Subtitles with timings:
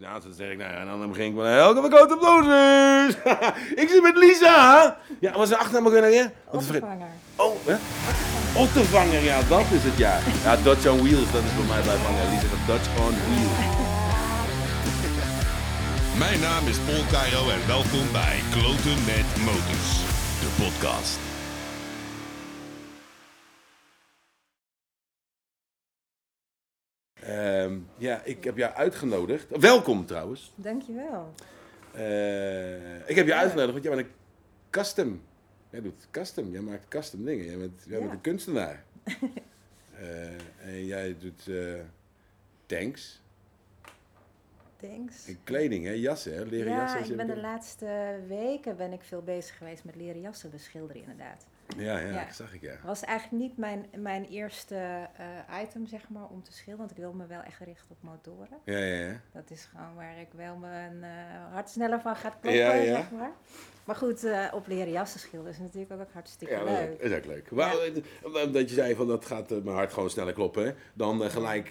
[0.00, 3.14] Nou, dan zeg ik, nou ja, en dan begin ik van, elke vakantie op dosis.
[3.82, 4.96] ik zit met Lisa.
[5.20, 6.22] Ja, wat is de achternaam ook weer?
[6.22, 6.32] Het?
[6.50, 7.12] Opvanger.
[7.36, 7.76] Oh, hè?
[8.60, 10.18] Ottervanger, ja, dat is het, ja.
[10.44, 12.30] Ja, Dutch on Wheels, dat is voor mij bij vangen.
[12.30, 13.76] Lisa, dat Dutch on Wheels.
[16.18, 19.90] Mijn naam is Paul Cairo en welkom bij Kloten met Motors,
[20.42, 21.27] de podcast.
[27.28, 29.56] Ehm, ja, ik heb jou uitgenodigd.
[29.60, 30.52] Welkom trouwens.
[30.54, 31.34] Dankjewel.
[31.92, 34.14] Eh, ik heb je uitgenodigd, want jij bent een
[34.70, 35.22] custom.
[35.70, 37.44] Jij doet custom, jij maakt custom dingen.
[37.44, 38.14] Jij bent, jij bent Ja.
[38.16, 38.84] een kunstenaar.
[39.98, 40.30] Eh,
[40.66, 41.80] en jij doet eh,
[42.66, 43.22] tanks
[44.76, 45.26] Thanks.
[45.26, 45.90] en kleding, hè?
[45.92, 46.44] jassen, hè?
[46.44, 46.98] leren ja, jassen.
[46.98, 51.02] als ik ben de laatste weken ben ik veel bezig geweest met leren jassen beschilderen
[51.02, 51.46] inderdaad.
[51.78, 52.24] Ja, ja, Ja.
[52.24, 52.74] dat zag ik, ja.
[52.84, 56.96] Was eigenlijk niet mijn, mijn eerste eh, item zeg maar om te schilderen, want ik
[56.96, 58.58] wil me wel echt richten op motoren.
[58.64, 59.20] Ja, ja, ja.
[59.32, 61.10] Dat is gewoon waar ik wel mijn eh,
[61.52, 62.94] hart sneller van gaat kloppen, Ja, ja.
[62.94, 63.30] zeg maar.
[63.84, 66.92] Maar goed, eh, op leren jassen schilderen is natuurlijk ook hartstikke Ja, dat is leuk.
[66.92, 67.50] ook- is ook leuk.
[67.50, 70.64] Maar, eh, Omdat je zei van dat gaat mijn hart gewoon sneller kloppen.
[70.66, 70.72] hè.
[70.94, 71.68] Dan gelijk,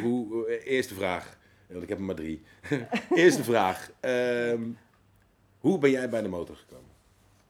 [0.00, 1.38] hoe, eerste vraag.
[1.66, 2.42] Ja, Want ik heb er maar drie.
[3.14, 3.90] eerste vraag.
[4.00, 4.62] Ehm,
[5.58, 6.90] hoe ben jij bij de motor gekomen?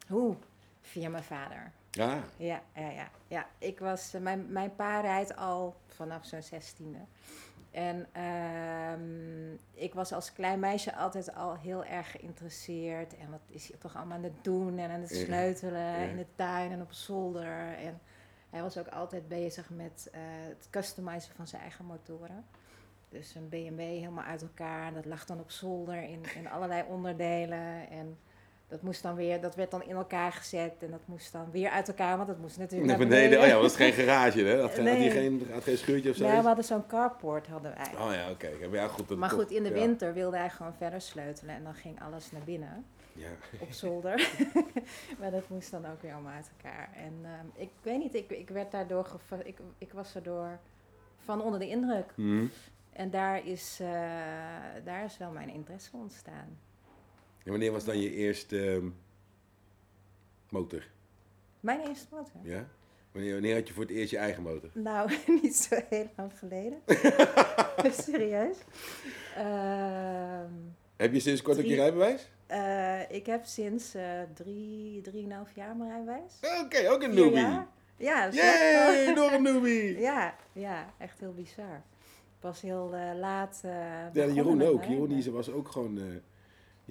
[0.08, 0.36] Hoe?
[0.90, 1.72] Via mijn vader.
[1.90, 3.10] Ja, Ja, ja, ja.
[3.28, 3.46] ja.
[3.58, 6.98] Ik was, eh, mijn, mijn pa rijdt al vanaf zijn zestiende.
[7.70, 13.16] En ehm, ik was als klein meisje altijd al heel erg geïnteresseerd.
[13.16, 15.96] En wat is hij toch allemaal aan het doen en aan het sleutelen ja.
[15.96, 17.76] in de tuin en op zolder.
[17.76, 18.00] En
[18.50, 22.44] hij was ook altijd bezig met eh, het customizen van zijn eigen motoren.
[23.08, 24.86] Dus een BMW helemaal uit elkaar.
[24.86, 27.88] En dat lag dan op zolder in, in allerlei onderdelen.
[27.90, 28.18] En
[28.70, 30.72] dat, moest dan weer, dat werd dan in elkaar gezet.
[30.80, 33.20] En dat moest dan weer uit elkaar, want dat moest natuurlijk naar beneden.
[33.30, 33.40] beneden.
[33.44, 34.56] Oh ja, dat is geen garage, hè?
[34.56, 34.96] Dat had Nee.
[34.96, 36.26] hij geen, had geen schuurtje of zo?
[36.26, 38.00] Nee, we hadden zo'n carport, hadden wij.
[38.06, 38.48] Oh ja, oké.
[38.60, 39.74] Ja, maar ja, goed, Maar goed, in de ja.
[39.74, 41.54] winter wilde hij gewoon verder sleutelen.
[41.54, 43.28] En dan ging alles naar binnen, Ja.
[43.58, 44.28] op zolder.
[45.20, 46.88] maar dat moest dan ook weer allemaal uit elkaar.
[46.96, 49.06] En ehm, ik weet niet, ik, ik werd daardoor...
[49.44, 50.58] Ik, ik was erdoor
[51.24, 52.12] van onder de indruk.
[52.14, 52.46] Hm.
[52.92, 53.88] En daar is, eh,
[54.84, 56.58] daar is wel mijn interesse ontstaan.
[57.44, 58.88] En wanneer was dan je eerste ehm,
[60.48, 60.82] motor?
[61.60, 62.40] Mijn eerste motor?
[62.42, 62.68] Ja?
[63.12, 64.70] Wanneer, wanneer had je voor het eerst je eigen motor?
[64.74, 65.10] Nou,
[65.42, 66.78] niet zo heel lang geleden.
[68.04, 68.56] Serieus.
[69.36, 70.50] Ehm,
[70.96, 71.80] Heb je sinds kort ook je Drie.
[71.82, 72.28] rijbewijs?
[72.46, 76.32] eh, ik heb sinds eh drie, drieënhalf jaar mijn rijbewijs.
[76.64, 77.58] Oké, ook een newbie.
[77.96, 79.98] Ja, dat is echt Yay, wel- nog een newbie.
[80.10, 81.82] ja, ja, echt heel bizar.
[82.38, 83.60] Pas heel eh, laat.
[83.62, 84.84] Ja, Jeroen ook.
[84.84, 86.20] Jeroen die was ook gewoon...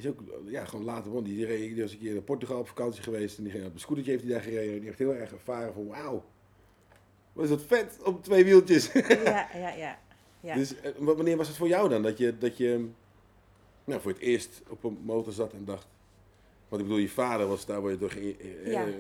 [0.02, 1.24] die is ook ja, gewoon later man.
[1.24, 3.38] Die, reed, die was een keer naar Portugal op vakantie geweest.
[3.38, 4.70] En die ging op een scootertje heeft hij daar gereden.
[4.74, 6.24] En die heeft heel erg ervaren van wauw.
[7.34, 8.92] Wat is dat vet op twee wieltjes.
[9.24, 10.00] Ja, ja, ja.
[10.40, 10.56] ja.
[10.56, 12.02] Dus eh, wa- wanneer was het voor jou dan?
[12.04, 12.88] Dat je, dat je
[13.84, 15.88] nou, voor het eerst op een motor zat en dacht...
[16.70, 18.86] Want ik bedoel, je vader was daar word je door, eh, Ja.
[18.88, 18.94] eh,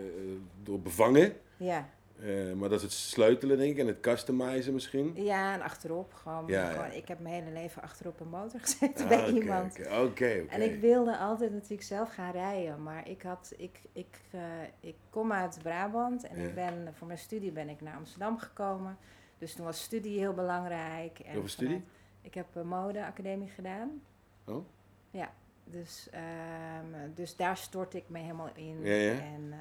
[0.63, 1.33] door bevangen.
[1.57, 1.89] ja.
[2.22, 5.12] Eh, maar dat is het sleutelen denk ik en het customizen misschien.
[5.16, 6.13] ja, en achterop.
[6.13, 6.72] Gewoon, Ja, ja.
[6.72, 9.80] gewoon, Ik heb mijn hele leven achterop een motor gezeten Ah, bij oké, iemand.
[9.80, 10.46] Oké, oké.
[10.50, 14.41] En ik wilde altijd natuurlijk zelf gaan rijden, maar ik, had, ik, ik, eh,
[14.80, 16.47] ik kom uit Brabant en Ja.
[16.47, 18.97] ik ben, voor mijn studie ben ik naar Amsterdam gekomen.
[19.38, 21.19] Dus toen was studie heel belangrijk.
[21.19, 21.84] En Welke studie?
[22.22, 24.01] Ik heb een modeacademie gedaan.
[24.46, 24.66] Oh?
[25.12, 25.31] Ja,
[25.63, 28.86] dus, ehm, dus daar stort ik me helemaal in.
[28.86, 29.57] En eh,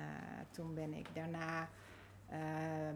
[0.51, 1.69] toen ben ik daarna
[2.29, 2.39] eh,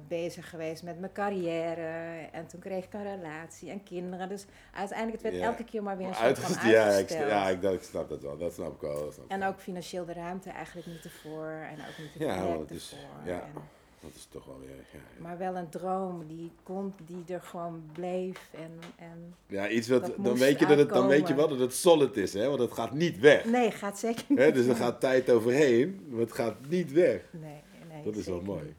[0.08, 2.26] bezig geweest met mijn carrière.
[2.32, 4.28] En toen kreeg ik een relatie en kinderen.
[4.28, 4.44] Dus
[4.74, 5.48] uiteindelijk, het werd Ja.
[5.50, 7.30] elke keer maar weer een soort van uitgesteld, ja, ik, uitgesteld.
[7.30, 8.38] ja ik, dat, ik snap dat wel.
[8.38, 9.04] Dat snap ik wel.
[9.04, 9.48] Dat snap En wel.
[9.48, 11.46] ook financieel de ruimte eigenlijk niet ervoor.
[11.48, 13.32] En ook niet de Ja, het is- ja.
[13.40, 14.76] En- Dat is toch wel weer...
[14.92, 18.48] Ja, maar wel een droom die kon, die er gewoon bleef.
[18.54, 20.00] En, en ja iets wat...
[20.06, 22.46] Dat Dan weet, je dat het, dan weet je wel dat het solid is, hè?
[22.48, 23.44] Want het gaat niet weg.
[23.44, 24.38] nee, gaat zeker niet.
[24.38, 24.52] Hè?
[24.52, 27.20] Dus er gaat tijd overheen, maar het gaat niet weg.
[27.30, 27.60] Nee,
[27.92, 28.02] nee.
[28.02, 28.74] Dat is wel mooi.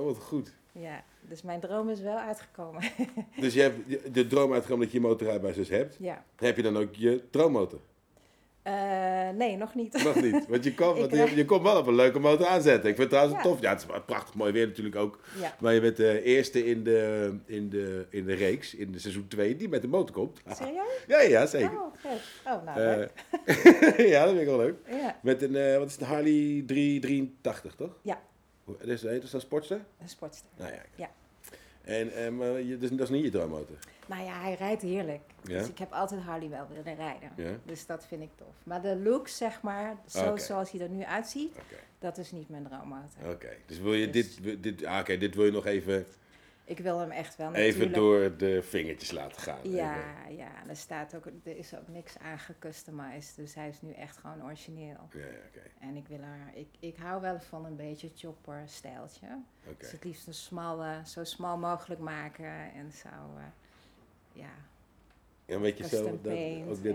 [0.00, 0.54] Oh, wat goed.
[0.72, 1.04] ja.
[1.28, 2.82] Dus mijn droom is wel uitgekomen.
[3.40, 5.96] Dus je hebt de droom uitgekomen dat je je motorrijbewijs dus hebt.
[6.00, 6.24] ja.
[6.36, 7.80] Heb je dan ook je droommotor?
[8.62, 10.02] Eh, nee, nog niet.
[10.04, 10.46] Nog niet.
[10.48, 12.90] Want je komt, want je, je komt wel op een leuke motor aanzetten.
[12.90, 13.42] Ik vind het trouwens Ja.
[13.42, 13.60] tof.
[13.60, 15.20] Ja, het is prachtig mooi weer natuurlijk ook.
[15.40, 15.56] ja.
[15.60, 19.28] Maar je bent de eerste in de, in de, in de reeks, in de seizoen
[19.28, 20.40] 2, die met de motor komt.
[20.58, 21.04] Serieus?
[21.06, 21.70] Ja, ja, zeker.
[21.80, 22.20] Oh, vet.
[22.46, 23.10] Oh, nou, Eh, leuk.
[24.08, 24.74] ja, dat vind ik wel leuk.
[24.88, 27.98] Ja, Met een, eh, wat is het, Harley 383, toch?
[28.02, 28.20] Ja.
[28.78, 29.80] Dat is, heet dat een sportster?
[30.00, 30.48] een sportster.
[30.56, 30.82] Nou ja.
[30.94, 31.10] Ja.
[31.82, 33.76] En, eh, maar je, dus, dat is niet je droommotor?
[34.06, 35.20] Nou ja, hij rijdt heerlijk.
[35.44, 35.58] Ja?
[35.58, 37.30] Dus ik heb altijd Harley wel willen rijden.
[37.36, 37.50] Ja?
[37.64, 38.54] Dus dat vind ik tof.
[38.62, 41.56] Maar de looks, zeg maar, zo, zoals hij er nu uitziet,
[41.98, 43.30] dat is niet mijn droomauto.
[43.30, 43.50] oké.
[43.66, 46.06] Dus wil je Dus- dit, dit, ah, dit wil je nog even...
[46.64, 48.38] Ik wil hem echt wel Even natuurlijk.
[48.38, 49.58] door de vingertjes laten gaan.
[49.62, 50.36] Ja, Even.
[50.36, 54.16] ja, er staat ook, er is ook niks aan gecustomized, dus hij is nu echt
[54.16, 55.08] gewoon origineel.
[55.12, 55.60] Ja, ja, oké.
[55.80, 59.26] En ik wil er, ik, ik hou wel van een beetje chopper stijltje.
[59.66, 59.74] oké.
[59.78, 63.42] Dus het liefst een smalle, zo smal mogelijk maken en zo, eh,
[64.32, 64.50] ja.
[65.46, 66.32] Ja, weet je zo, dat, ook dit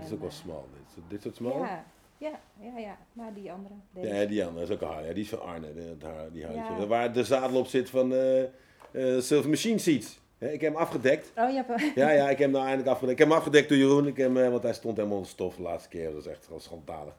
[0.02, 0.68] is en, ook wel eh, smal.
[0.94, 1.58] Dit, dit soort smal?
[1.58, 1.84] Ja,
[2.18, 3.74] ja, ja, ja, maar die andere.
[3.90, 4.14] deze.
[4.14, 5.06] Ja, die andere is ook een haar.
[5.06, 6.40] Ja, die is van Arne, die, dat haar- die.
[6.52, 6.86] Ja.
[6.86, 8.44] Waar de zadel op zit van eh
[8.96, 10.18] eh, Silver Machine Seats.
[10.38, 11.32] Ik heb hem afgedekt.
[11.36, 13.12] Oh, hebt Ja, ja, ik heb hem nou eindelijk afgedekt.
[13.12, 15.30] Ik heb hem afgedekt door Jeroen, ik heb hem, eh, want hij stond helemaal onder
[15.32, 16.10] stof de laatste keer.
[16.12, 17.14] Dat is echt gewoon schandalig.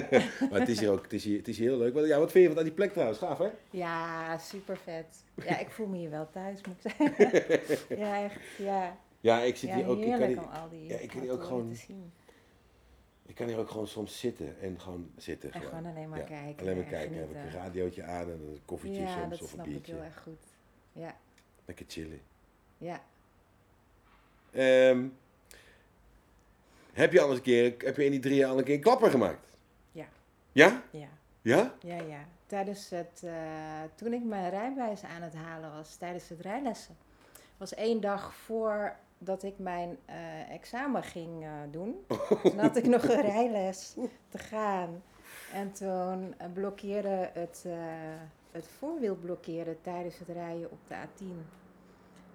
[0.50, 1.94] maar het is hier ook, het is hier, het is hier heel leuk.
[1.94, 3.18] Wat- Ja, wat vind je van die plek trouwens?
[3.18, 3.48] Gaaf, hè?
[3.70, 5.24] Ja, super vet.
[5.44, 7.38] Ja, ik voel me hier wel thuis, moet ik zeggen.
[8.04, 8.96] ja, echt, ja.
[9.20, 9.98] Ja, ik zit Ja, hier ook.
[9.98, 12.12] Ik kan hier, om al die ja, ik kan hier ook gewoon- te zien.
[13.26, 15.52] ik kan hier ook gewoon soms zitten en gewoon zitten.
[15.52, 16.60] En gewoon alleen maar Ja, kijken.
[16.60, 17.16] Alleen maar en kijken.
[17.16, 19.86] Heb ik een radiootje aan en een koffietje Ja, soms dat of een snap ik
[19.86, 20.42] heel erg goed.
[20.92, 21.16] Ja,
[21.64, 22.20] Lekker chillen.
[22.78, 23.00] ja.
[24.52, 25.06] Ehm,
[26.92, 28.74] heb je al eens een keer, heb je in die drie jaar al een keer
[28.74, 29.46] een klapper gemaakt?
[29.92, 30.06] Ja.
[30.52, 30.82] Ja?
[30.90, 31.08] Ja,
[31.42, 31.74] Ja?
[31.80, 32.24] ja, ja.
[32.46, 33.32] Tijdens het, eh,
[33.94, 36.96] toen ik mijn rijbewijs aan het halen was, tijdens het rijlessen,
[37.56, 42.04] was één dag voordat ik mijn eh, examen ging eh, doen.
[42.42, 43.94] Toen had ik nog een rijles
[44.28, 45.02] te gaan.
[45.52, 47.72] En toen eh, blokkeerde het, eh,
[48.50, 51.46] het voorwiel blokkeerde tijdens het rijden op de A10.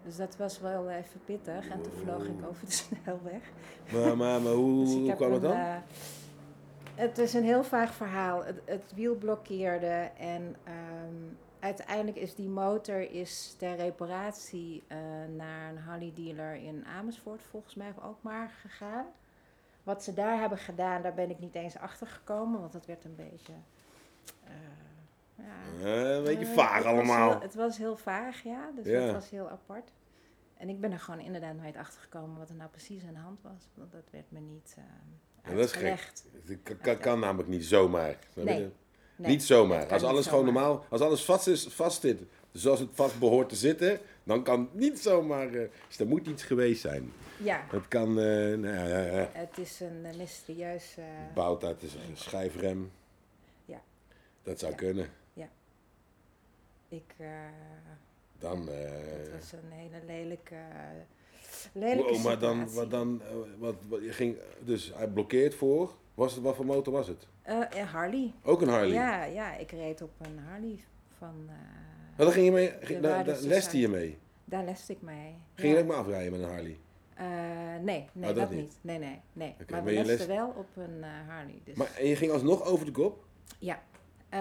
[0.03, 1.69] Dus dat was wel even pittig.
[1.69, 2.71] En toen vloog ik over de
[3.03, 3.41] snelweg.
[3.93, 5.51] Maar, maar, maar hoe, Dus hoe kwam het dan?
[5.51, 5.75] eh,
[6.95, 8.45] het is een heel vaag verhaal.
[8.45, 11.15] Het, het wiel blokkeerde en ehm,
[11.59, 14.97] uiteindelijk is die motor is ter reparatie eh,
[15.35, 19.05] naar een Harley dealer in Amersfoort volgens mij ook maar gegaan.
[19.87, 23.05] Wat ze daar hebben gedaan, daar ben ik niet eens achter gekomen, want dat werd
[23.05, 23.53] een beetje.
[24.43, 24.53] eh,
[25.35, 27.29] ja, een beetje eh, vaag het was allemaal.
[27.31, 28.69] heel- het was heel vaag, ja.
[28.75, 29.05] Dus Ja.
[29.05, 29.89] dat was heel apart.
[30.57, 33.19] En ik ben er gewoon inderdaad nooit achter gekomen wat er nou precies aan de
[33.19, 33.67] hand was.
[33.73, 34.75] Want dat werd me niet
[35.43, 36.11] Ja, dat is gek.
[36.83, 38.17] Het kan, namelijk niet zomaar.
[38.33, 38.45] Nee.
[38.45, 38.71] Nee,
[39.15, 39.79] niet zomaar.
[39.81, 40.61] dat Als alles gewoon zomaar.
[40.63, 44.59] normaal, als alles vast, is, vast zit, zoals het vast behoort te zitten, dan kan
[44.59, 45.53] het niet zomaar.
[45.53, 47.11] eh, dus er moet iets geweest zijn.
[47.37, 48.25] Ja, Het kan, eh
[48.57, 49.29] nou ja, ja, ja.
[49.31, 50.95] het is een eh, mysterieus...
[50.97, 51.03] eh,
[51.33, 52.91] Bouwt uit een schijfrem.
[53.65, 53.81] Ja.
[54.43, 54.77] Dat zou Ja.
[54.77, 55.09] kunnen.
[56.89, 57.27] ik, eh,
[58.39, 58.67] Dan.
[58.67, 60.55] het was een hele lelijke,
[61.71, 63.21] lelijke wow, maar dan, wat dan,
[63.57, 65.95] wat, wat, je ging, dus hij blokkeert voor.
[66.13, 67.27] Was het, wat voor motor was het?
[67.41, 68.33] Eh, Harley.
[68.43, 68.93] Ook een Harley?
[68.93, 70.79] Ja, ja, ik reed op een Harley
[71.17, 71.49] van...
[72.17, 74.17] Maar daar ging je mee, ging, daar, leste je mee?
[74.45, 75.35] daar leste ik mee.
[75.55, 76.77] Ging je ook maar afrijden met een Harley?
[77.13, 77.25] Eh,
[77.81, 78.59] nee, nee Oh, dat dat, niet.
[78.59, 78.77] niet.
[78.81, 79.55] Nee, nee, nee.
[79.69, 81.61] Maar we lesten les- wel op een eh, Harley.
[81.63, 81.75] Dus.
[81.75, 83.23] Maar, en je ging alsnog over de kop?
[83.59, 83.79] Ja.
[84.29, 84.39] Eh,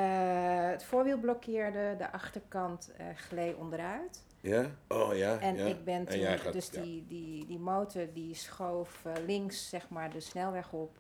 [0.71, 4.25] het voorwiel blokkeerde, de achterkant gleed onderuit.
[4.41, 4.71] Ja?
[4.89, 5.39] Oh ja.
[5.39, 5.65] En ja.
[5.65, 6.83] ik ben toen, gaat- dus ja.
[6.83, 10.97] die, die, die motor die schoof links zeg maar de snelweg op.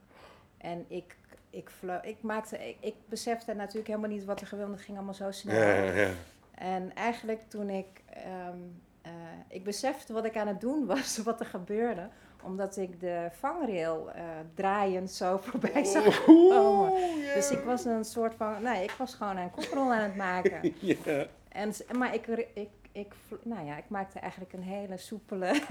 [0.58, 1.16] En ik,
[1.50, 1.70] ik,
[2.02, 5.30] ik, maakte, ik, ik besefte natuurlijk helemaal niet wat er gebeurde, het ging allemaal zo
[5.30, 5.54] snel.
[5.54, 6.10] Ja, ja, ja.
[6.56, 8.58] En eigenlijk toen ik, ehm,
[9.02, 9.10] eh,
[9.48, 12.08] ik besefte wat ik aan het doen was, wat er gebeurde,
[12.42, 14.22] omdat ik de vangrail eh,
[14.54, 16.92] draaiend zo voorbij zag komen.
[17.34, 20.74] Dus ik was een soort van, nee, ik was gewoon een koprol aan het maken.
[20.80, 21.26] Ja.
[21.48, 23.12] En, maar ik, ik, ik,
[23.42, 25.62] nou ja, ik maakte eigenlijk een hele soepele,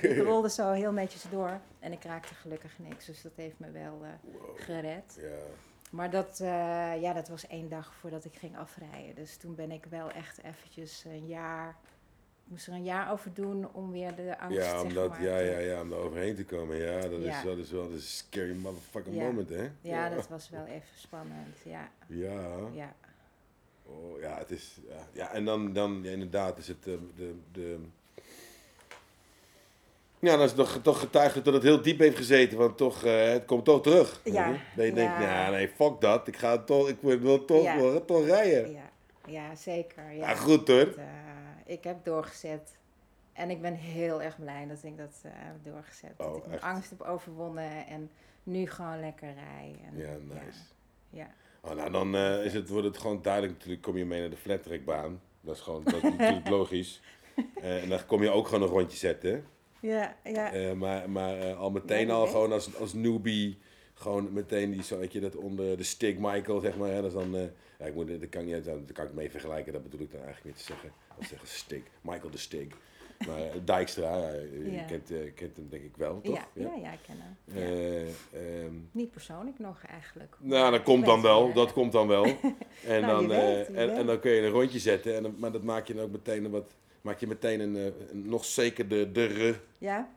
[0.00, 3.06] ik rolde zo heel netjes door en ik raakte gelukkig niks.
[3.06, 4.42] Dus dat heeft me wel Wow.
[4.56, 5.18] gered.
[5.20, 5.28] Ja.
[5.92, 9.14] Maar dat, eh, ja, dat was één dag voordat ik ging afrijden.
[9.14, 11.68] Dus toen ben ik wel echt eventjes een jaar,
[12.44, 15.22] ik moest er een jaar over doen om weer de angst Ja, om dat, maar,
[15.22, 16.76] ja, te- ja, ja, om er overheen te komen.
[16.76, 19.22] Ja, dat, Is, dat is wel een scary motherfucking Ja.
[19.22, 19.68] moment, hè?
[19.80, 21.58] Ja, dat was wel even spannend.
[21.64, 22.58] Ja, Ja.
[22.72, 22.94] ja.
[23.86, 24.78] Oh, ja, het is...
[25.12, 27.34] Ja, en dan, dan ja, inderdaad is het eh, de...
[27.52, 27.80] de
[30.22, 33.04] ja, dan is het toch, toch getuigd dat het heel diep heeft gezeten, want toch,
[33.04, 34.20] eh, het komt toch terug.
[34.24, 34.76] Ja, weet je?
[34.76, 35.40] Dat je denkt, ja.
[35.42, 37.76] nou nee, fuck dat, ik ga toch, ik wil toch, Ja.
[37.76, 38.72] wil toch rijden.
[38.72, 38.90] Ja,
[39.26, 40.12] ja zeker.
[40.12, 40.28] Ja.
[40.28, 40.94] Ja, goed hoor.
[40.96, 41.04] Eh,
[41.66, 42.76] ik heb doorgezet.
[43.32, 46.12] En ik ben heel erg blij dat ik dat eh, heb doorgezet.
[46.16, 46.62] Oh, dat ik mijn echt?
[46.62, 48.10] angst heb overwonnen en
[48.42, 49.74] nu gewoon lekker rij.
[49.90, 50.58] En, Ja, nice.
[51.10, 51.26] Ja,
[51.64, 54.36] Oh, nou, dan is het, wordt het gewoon duidelijk, natuurlijk kom je mee naar de
[54.36, 55.20] flattrackbaan.
[55.40, 57.00] Dat is gewoon, dat is natuurlijk logisch.
[57.60, 59.44] En dan kom je ook gewoon een rondje zetten.
[59.82, 60.52] Ja, ja.
[60.52, 63.58] Eh, maar maar eh, al meteen Ja, al gewoon als, als newbie,
[63.94, 66.88] gewoon meteen die zo, weet je, dat onder de stick Michael, zeg maar.
[66.88, 67.42] Hè, dat is dan, eh,
[67.78, 70.22] ja, ik moet, dat kan, niet, dat kan ik mee vergelijken, dat bedoel ik dan
[70.22, 70.90] eigenlijk niet te zeggen.
[71.18, 72.74] Dat zeggen stick, Michael de stick.
[73.26, 74.82] Maar Dijkstra, ja, je Ja.
[74.84, 76.34] kent, kent hem denk ik wel, toch?
[76.34, 77.36] ja, ja, ja, ik ken hem.
[77.44, 77.60] Ja.
[78.32, 80.36] Eh, ehm, Niet persoonlijk nog eigenlijk.
[80.40, 82.24] nou, dat komt dan wel, dat komt dan wel.
[82.86, 85.62] En, Nou, dan, weet, en, dan kun je een rondje zetten, en dan, maar dat
[85.62, 88.88] maak je dan ook meteen een wat, maak je meteen een, eh, een nog zeker
[88.88, 90.08] de, de Ja?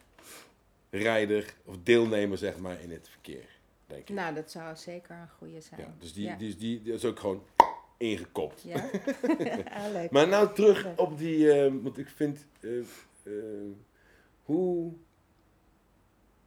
[0.90, 3.50] rijder of deelnemer zeg maar in het verkeer,
[3.88, 4.16] denk ik.
[4.16, 5.82] Nou, dat zou zeker een goede zijn.
[5.82, 6.36] Ja, dus die, ja.
[6.36, 7.44] die, die, die is ook gewoon
[7.98, 8.62] ingekopt.
[8.62, 8.90] Ja?
[9.78, 10.12] ah, leuk.
[10.12, 12.72] Maar nou terug op die, eh, want ik vind, eh,
[14.44, 14.92] hoe,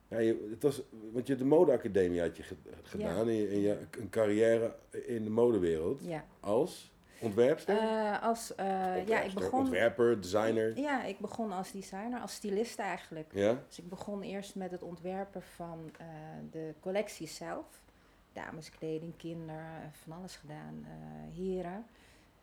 [0.08, 3.60] ja, je, het was, want je de modeacademie had je ge- gedaan en je, en
[3.60, 4.74] je een carrière
[5.06, 6.26] in de modewereld Ja.
[6.40, 6.90] als
[7.20, 7.78] ontwerpster?
[7.78, 9.60] Eh, als, eh, ja, ik begon...
[9.60, 10.78] Ontwerper, designer.
[10.78, 13.30] Ja, ik begon als designer, als stylist eigenlijk.
[13.32, 13.58] Ja?
[13.66, 16.06] Dus ik begon eerst met het ontwerpen van eh,
[16.50, 17.66] de collectie zelf.
[18.32, 19.64] Dameskleding, kinder,
[20.02, 20.86] van alles gedaan,
[21.34, 21.86] heren.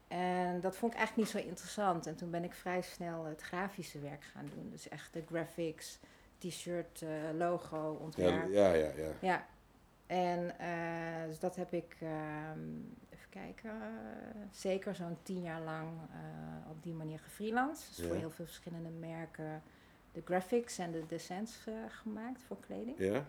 [0.08, 2.08] En dat vond ik eigenlijk niet zo interessant.
[2.08, 4.70] En toen ben ik vrij snel het grafische werk gaan doen.
[4.72, 6.00] Dus echt de graphics,
[6.38, 7.04] t-shirt,
[7.38, 8.52] logo, Ja, ontwerp.
[8.52, 9.12] ja, ja, ja.
[9.20, 9.46] Ja,
[10.08, 10.56] en
[11.28, 12.60] dus dat heb ik, ehm,
[13.40, 13.72] kijken,
[14.52, 17.88] zeker zo'n tien jaar lang eh, op die manier gefreelanced.
[17.88, 18.08] Dus Ja.
[18.08, 19.62] voor heel veel verschillende merken
[20.12, 22.98] de graphics en de designs eh, gemaakt voor kleding.
[22.98, 23.26] Ja?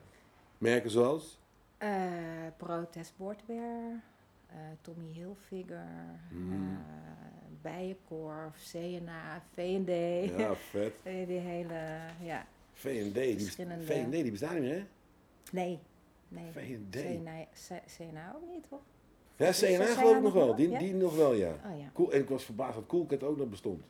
[0.58, 1.38] Merken zoals?
[1.78, 4.00] Eh Protest Boardwear,
[4.80, 5.86] Tommy Hilfiger,
[6.30, 6.78] Mm.
[7.62, 9.88] Bijenkorf, CNA, V&D.
[10.38, 10.92] Ja, vet.
[11.28, 14.84] Die hele, ja, V&D, die, best- Verschillende- V&D, die bestaan niet meer, hè?
[15.52, 15.78] nee,
[16.28, 16.50] nee.
[16.52, 16.96] V&D.
[17.02, 18.80] CNA, C- CNA ook niet, toch?
[19.37, 20.55] Ja, Is dat CNA geloof ik nog wel.
[20.55, 20.78] Die, Ja?
[20.78, 21.49] die nog wel, ja.
[21.71, 21.90] Oh ja.
[21.93, 23.83] Cool, en ik was verbaasd dat Coolcat ook nog bestond.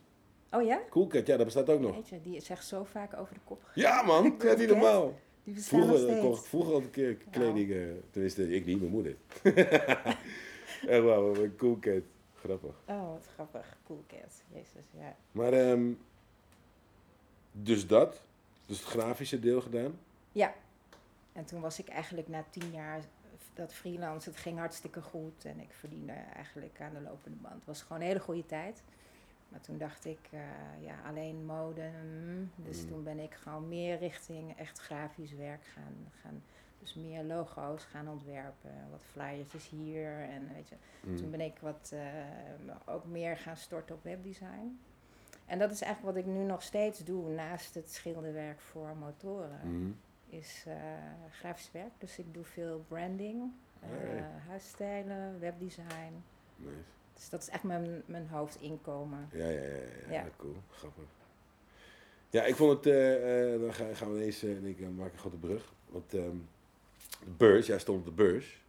[0.51, 0.79] Oh ja?
[0.89, 1.95] Coolcat, ja, dat bestaat ook nog.
[1.95, 3.61] Weet je, die zegt zo vaak over de kop.
[3.73, 4.23] Ja, man.
[4.23, 4.67] Niet Coolcat?
[4.67, 5.19] normaal.
[5.43, 6.19] Die Vroeger steeds.
[6.21, 7.71] kocht ik vroeger al een keer kleding.
[7.71, 7.77] eh,
[8.11, 9.15] tenminste, ik niet, mijn moeder.
[10.87, 12.01] Echt wel, een Coolcat.
[12.33, 12.75] Grappig.
[12.85, 13.77] Oh, wat grappig.
[13.85, 14.43] Cool cat.
[14.53, 15.15] Jezus, ja.
[15.31, 15.91] Maar, ehm,
[17.51, 18.21] dus dat.
[18.65, 19.99] Dus het grafische deel gedaan.
[20.31, 20.53] Ja.
[21.33, 23.01] En toen was ik eigenlijk na tien jaar
[23.57, 25.45] dat freelance, het ging hartstikke goed.
[25.45, 27.53] En ik verdiende eigenlijk aan de lopende band.
[27.55, 28.83] Het was gewoon een hele goede tijd.
[29.49, 30.39] Maar toen dacht ik, eh,
[30.85, 31.89] ja, alleen mode.
[32.03, 32.51] mm.
[32.55, 32.87] Dus Mm.
[32.87, 36.43] toen ben ik gewoon meer richting echt grafisch werk gaan, gaan.
[36.79, 38.71] Dus meer logo's gaan ontwerpen.
[38.91, 40.11] Wat flyertjes hier.
[40.29, 41.15] En weet je, Mm.
[41.17, 44.79] Toen ben ik wat eh, ook meer gaan storten op webdesign.
[45.45, 49.59] En dat is eigenlijk wat ik nu nog steeds doe naast het schilderwerk voor motoren.
[50.29, 50.75] Is eh,
[51.31, 51.91] grafisch werk.
[51.97, 54.31] Dus ik doe veel branding, eh, Ah, ja.
[54.47, 56.23] huisstijlen, webdesign.
[56.55, 56.73] Nice.
[57.13, 59.29] Dus dat is echt mijn, mijn hoofdinkomen.
[59.31, 59.75] Ja, ja, ja,
[60.07, 60.25] ja, ja.
[60.37, 60.55] Cool.
[60.69, 61.03] Grappig.
[62.29, 65.11] Ja, ik vond het, eh, eh, dan gaan, we ineens, eh, en ik eh, maak
[65.11, 65.73] een grote brug.
[65.89, 66.35] Want ehm,
[67.23, 68.61] de beurs, jij stond op de beurs,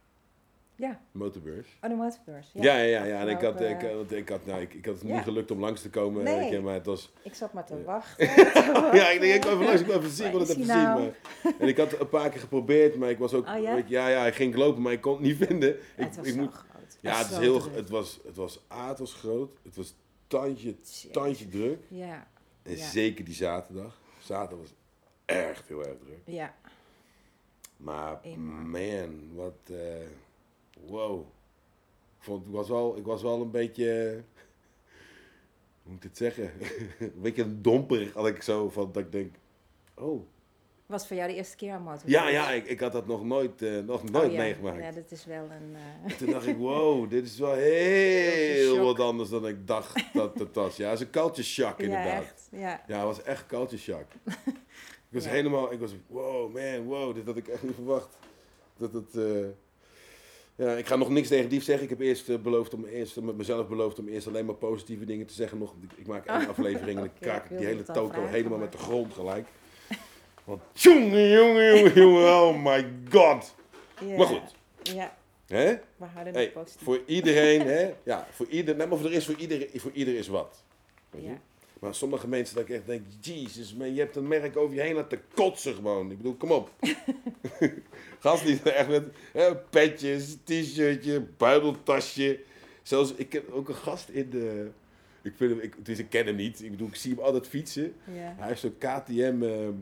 [0.79, 1.77] Ja, motorbeurs.
[1.83, 2.49] oh, de motorbeurs.
[2.53, 3.03] Ja, ja, ja.
[3.03, 3.19] ja.
[3.21, 5.13] En ik had, ik, eh, want ik had, nou, ik, ik had het Ja.
[5.15, 6.51] niet gelukt om langs te komen, Nee.
[6.51, 7.11] je, maar het was...
[7.23, 8.27] Ik zat maar te wachten.
[8.99, 10.75] ja, ik denk, ik even langs, ik wil even zien Waar wat het is even
[10.75, 10.93] hij zien.
[11.03, 11.11] nou?
[11.43, 13.83] Maar, en ik had een paar keer geprobeerd, maar ik was ook, Oh, ja?
[13.87, 15.75] ja, ja, ik ging lopen, maar ik kon het niet vinden.
[15.75, 16.97] Ik, het was ik zo moet, groot.
[17.01, 17.75] ja, was het is zo heel, druk.
[17.75, 19.95] het was, het was, A, het was groot, het was
[20.27, 20.75] tandje,
[21.11, 21.79] tandje druk.
[21.87, 22.27] Ja,
[22.63, 23.99] En zeker die zaterdag.
[24.19, 24.73] Zaterdag was
[25.25, 26.19] echt heel erg druk.
[26.25, 26.53] ja.
[27.77, 28.69] Maar Enorm.
[28.69, 29.77] man, wat, eh,
[30.85, 31.19] wow.
[32.17, 34.21] Ik, vond, ik, was wel, ik was wel een beetje,
[35.83, 36.51] hoe moet ik het zeggen?
[36.99, 39.35] een beetje domperig had ik zo van dat ik denk,
[39.95, 40.25] oh.
[40.85, 42.09] Was voor jou de eerste keer aan motor?
[42.09, 44.37] Ja, ja, ik, ik had dat nog nooit, eh, nog nooit Oh, ja.
[44.41, 44.77] meegemaakt.
[44.83, 45.75] Ja, dat is wel een...
[45.75, 50.13] eh, En toen dacht ik, wow, dit is wel heel wat anders dan ik dacht
[50.13, 50.75] dat het was.
[50.77, 52.21] Ja, het is een culture shock ja, inderdaad.
[52.23, 52.47] echt.
[52.51, 52.83] Ja.
[52.87, 54.05] Ja, het was echt culture shock.
[55.09, 55.29] ik was Ja.
[55.29, 58.17] helemaal, ik was, wow man, wow, dit had ik echt niet verwacht.
[58.77, 59.45] Dat het, eh,
[60.59, 61.83] ja, ik ga nog niks negatiefs zeggen.
[61.83, 65.05] Ik heb eerst eh, beloofd om eerst, met mezelf beloofd om eerst alleen maar positieve
[65.05, 65.57] dingen te zeggen.
[65.57, 68.71] Nog, ik, maak één Oh, aflevering en dan ik die hele toto helemaal maar- met
[68.71, 69.47] de grond gelijk.
[70.43, 73.55] Want jongen, jongen, jongen, jongen, oh my god.
[74.17, 74.41] Maar goed,
[74.81, 75.73] Ja, hè?
[75.97, 76.83] we houden Hey, positief.
[76.85, 77.93] voor iedereen, hè?
[78.03, 80.63] Ja, voor ieder, nee, maar er is voor ieder, voor ieder is wat.
[81.09, 81.27] Weet je?
[81.29, 81.39] Ja.
[81.79, 84.81] Maar sommige mensen dat ik echt denk, jezus man, je hebt een merk over je
[84.81, 86.11] heen laten kotsen gewoon.
[86.11, 86.71] Ik bedoel, kom op.
[88.19, 92.39] Gast die er echt met hè, petjes, t-shirtje, buideltasje.
[92.83, 94.69] Zelfs, ik heb ook een gast in de...
[95.21, 96.63] Ik, vind hem, ik, dus ik ken hem niet.
[96.63, 97.93] Ik bedoel, ik zie hem altijd fietsen.
[98.13, 99.73] Ja, Hij heeft zo'n KTM eh, eh,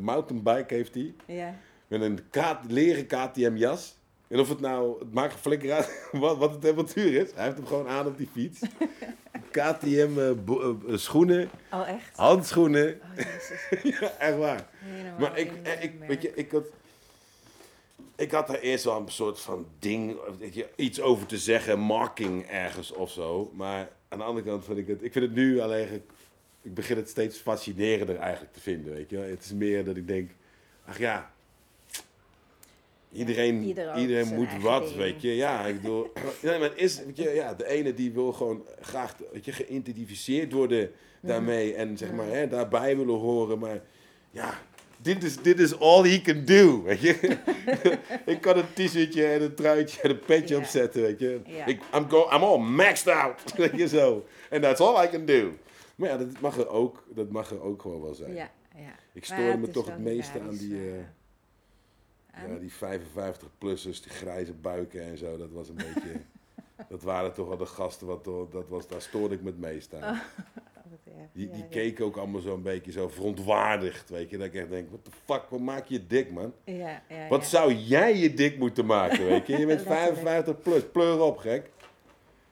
[0.00, 1.14] mountainbike heeft hij.
[1.26, 1.58] ja.
[1.88, 3.98] Met een K- leren KTM jas.
[4.28, 7.30] En of het nou, het maakt flikker uit wat, wat het temperatuur is.
[7.34, 8.60] Hij heeft hem gewoon aan op die fiets.
[9.50, 12.16] KTM eh, bo- eh, schoenen, Oh, echt?
[12.16, 13.00] handschoenen.
[13.02, 14.66] Oh, ja, echt waar.
[14.78, 16.64] Helemaal Maar ik, eh, ik, weet je, ik had,
[18.16, 21.78] ik had er eerst wel een soort van ding, weet je, iets over te zeggen,
[21.78, 23.50] marking ergens of zo.
[23.54, 26.02] Maar aan de andere kant vind ik het, ik vind het nu alleen,
[26.62, 29.16] ik begin het steeds fascinerender eigenlijk te vinden, weet je.
[29.16, 30.30] Het is meer dat ik denk,
[30.86, 31.32] ach ja,
[33.14, 34.96] Iedereen, Ieder iedereen moet wat, ding.
[34.96, 35.34] weet je.
[35.36, 36.12] Ja, ik bedoel...
[36.42, 39.52] Nee, maar het is, weet je, ja, de ene die wil gewoon graag weet je,
[39.52, 40.90] geïdentificeerd worden
[41.20, 41.74] daarmee.
[41.74, 43.58] En zeg maar, hè, daarbij willen horen.
[43.58, 43.80] Maar
[44.30, 44.58] ja,
[44.96, 47.38] dit is, dit is all he can do, weet je.
[48.32, 51.40] ik kan een t-shirtje en een truitje en een petje opzetten, weet je.
[51.66, 54.24] Ik, I'm, go, I'm all maxed out, weet je zo.
[54.50, 55.52] And that's all I can do.
[55.94, 58.34] Maar ja, dat mag er ook, dat mag er ook gewoon wel zijn.
[58.34, 58.94] Ja, ja.
[59.12, 60.74] Ik stoorde me toch het meeste aan die...
[60.76, 60.92] eh,
[62.34, 66.20] aan- ja, die 55-plussers, die grijze buiken en zo, dat was een beetje...
[66.88, 69.94] Dat waren toch wel de gasten, wat, dat was, daar stoorde ik me het meest
[69.94, 70.02] aan.
[70.14, 70.20] Oh,
[70.90, 70.98] wat.
[71.32, 71.68] Die, Ja, die ja.
[71.70, 74.36] keken ook allemaal zo'n beetje zo verontwaardigd, weet je.
[74.38, 76.52] Dat ik echt denk, what the fuck, wat maak je dik, man?
[76.64, 79.56] Ja, ja, Wat zou jij je dik moeten maken, weet je?
[79.58, 80.16] Je bent Letterlijk.
[80.16, 81.70] 55 plus, pleur op, gek.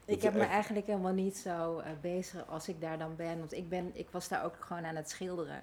[0.04, 3.38] Ik heb me eigenlijk helemaal niet zo eh, bezig als ik daar dan ben.
[3.38, 5.62] Want ik, ben, ik was daar ook gewoon aan het schilderen.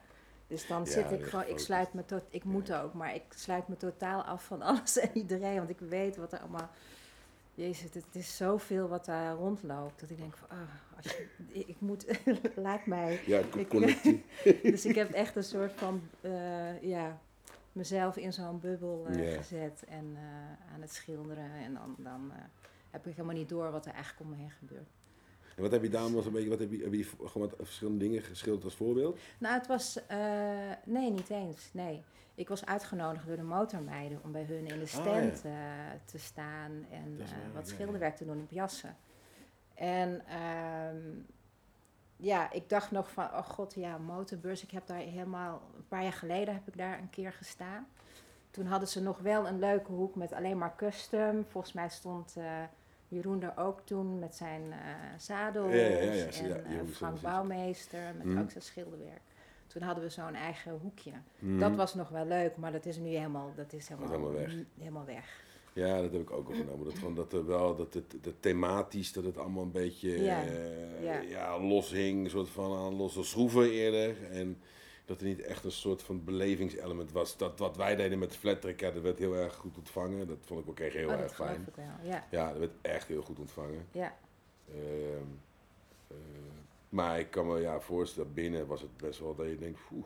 [0.50, 3.24] Dus dan Ja, zit ik gewoon, ik sluit me tot, ik moet ook, maar ik
[3.30, 5.58] sluit me totaal af van alles en iedereen.
[5.58, 6.70] Want ik weet wat er allemaal,
[7.54, 10.00] jezus, het, het is zoveel wat daar rondloopt.
[10.00, 10.58] Dat ik denk van, ah,
[10.96, 11.28] als je,
[11.68, 12.06] ik, moet,
[12.56, 13.20] laat mij.
[13.26, 14.22] Ja, Ik-.
[14.72, 17.20] Dus ik heb echt een soort van, eh, ja,
[17.72, 21.52] mezelf in zo'n bubbel eh, gezet en eh, aan het schilderen.
[21.52, 22.32] En dan, dan
[22.90, 24.90] heb ik helemaal niet door wat er eigenlijk om me heen gebeurt.
[25.60, 28.22] En wat heb je daarom een beetje, wat heb je, heb je gewoon verschillende dingen
[28.22, 29.20] geschilderd als voorbeeld?
[29.40, 32.04] Nou, het was, eh, nee, niet eens, nee.
[32.36, 35.52] Ik was uitgenodigd door de motormeiden om bij hun in de stand eh,
[36.06, 38.98] te staan en eh, wat ja, schilderwerk te doen op jassen.
[39.74, 40.98] En ehm,
[42.16, 44.64] ja, ik dacht nog van, oh god, ja, motorbeurs.
[44.64, 47.88] Ik heb daar helemaal, een paar jaar geleden heb ik daar een keer gestaan.
[48.52, 51.46] Toen hadden ze nog wel een leuke hoek met alleen maar custom.
[51.50, 52.64] Volgens mij stond eh,
[53.10, 54.78] Jeroen er ook toen met zijn eh
[55.18, 55.74] zadels.
[55.74, 58.40] Ja, ja, ja, en eh, Frank Bouwmeester met Mhm.
[58.40, 59.22] ook zijn schilderwerk.
[59.68, 61.12] Toen hadden we zo'n eigen hoekje.
[61.40, 61.60] Mhm.
[61.60, 64.54] Dat was nog wel leuk, maar dat is nu helemaal, dat is helemaal, helemaal weg.
[64.80, 65.44] helemaal weg.
[65.74, 66.86] Ja, dat heb ik ook opgenomen.
[66.86, 70.44] Dat gewoon dat er wel, dat het dat thematisch, dat het allemaal een beetje Ja,
[70.46, 71.20] eh, ja.
[71.20, 74.16] ja, los hing, een soort van aan losse schroeven eerder.
[74.32, 74.58] En
[75.10, 77.38] dat er niet echt een soort van belevingselement was.
[77.38, 80.28] Dat wat wij deden met Flattrack, ja, dat werd heel erg goed ontvangen.
[80.28, 81.68] Dat vond ik ook echt heel oh, erg fijn.
[81.68, 81.76] ik.
[82.04, 83.88] Ja, Ja, dat werd echt heel goed ontvangen.
[83.92, 84.18] ja.
[84.72, 85.26] Ehm,
[86.08, 86.16] eh,
[86.90, 90.06] maar ik kan me ja, voorstellen, binnen was het best wel dat je denkt, oeh,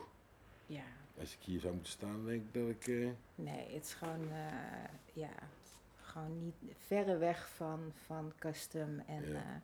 [0.66, 0.84] ja.
[1.20, 2.88] als ik hier zou moeten staan, denk ik dat ik...
[2.88, 5.34] eh, Nee, het is gewoon, eh, ja,
[6.02, 9.62] gewoon niet verre weg van, van custom en Ja.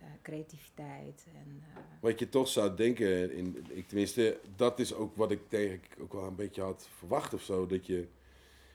[0.00, 1.24] Eh, creativiteit.
[1.34, 5.40] En, eh, Wat je toch zou denken, in, ik, tenminste, dat is ook wat ik
[5.48, 7.66] tegen ook wel een beetje had verwacht of zo.
[7.66, 8.06] Dat, je,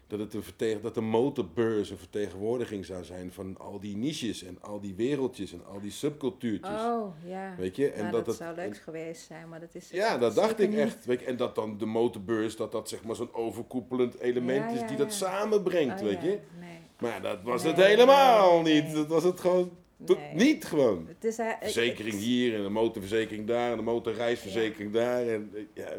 [0.08, 4.44] dat, het een vertegen, dat de motorbeurs een vertegenwoordiging zou zijn van al die niches
[4.44, 6.82] en al die wereldjes en al die subcultuurtjes.
[6.82, 7.56] oh, ja.
[7.58, 7.92] Weet je?
[7.92, 10.36] En Nou, dat, dat, het- zou leuk en- geweest zijn, maar dat is ja, dat
[10.36, 10.78] dacht ik niet.
[10.80, 11.06] echt.
[11.06, 11.26] Weet je?
[11.26, 14.88] En dat dan de motorbeurs, dat dat zeg maar zo'n overkoepelend element Ja, is ja,
[14.88, 15.04] die ja.
[15.04, 16.40] dat samenbrengt, Oh, weet je.
[16.60, 16.78] Nee.
[17.00, 18.94] Maar dat was Nee, het helemaal nee, niet.
[18.94, 20.34] Dat was het gewoon Nee.
[20.34, 21.06] niet gewoon.
[21.08, 25.28] Het is, eh, Verzekering het- hier en een motorverzekering daar en een motorreisverzekering daar.
[25.28, 25.96] En eh, ja, Ja.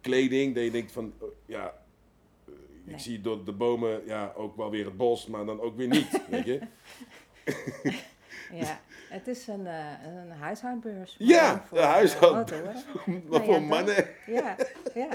[0.00, 1.74] kleding, dat je denkt van, oh, ja,
[2.46, 2.52] eh,
[2.84, 2.98] ik Nee.
[2.98, 6.20] zie door de bomen ja, ook wel weer het bos, maar dan ook weer niet,
[6.30, 6.60] weet je.
[8.52, 11.14] Ja, het is een, eh, een huishoudbeurs.
[11.18, 12.84] Ja, voor, een huishoudbeurs.
[12.94, 13.22] motoren.
[13.28, 14.56] Wat Nou voor mannen, Ja,
[14.94, 15.08] ja,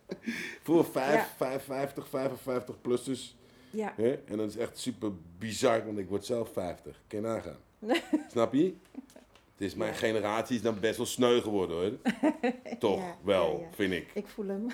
[0.62, 1.26] voor vijf, Ja.
[1.36, 3.36] vijf, 50, 55 plussers.
[3.72, 3.94] Ja.
[4.24, 7.00] En dat is echt super bizar, want ik word zelf 50.
[7.06, 7.56] Kan je nagaan.
[8.30, 8.74] Snap je?
[9.56, 12.12] Het is mijn generatie is dan best wel sneu geworden hoor.
[12.78, 13.74] Toch Ja, wel, ja, ja.
[13.74, 14.10] vind ik.
[14.14, 14.66] Ik voel hem.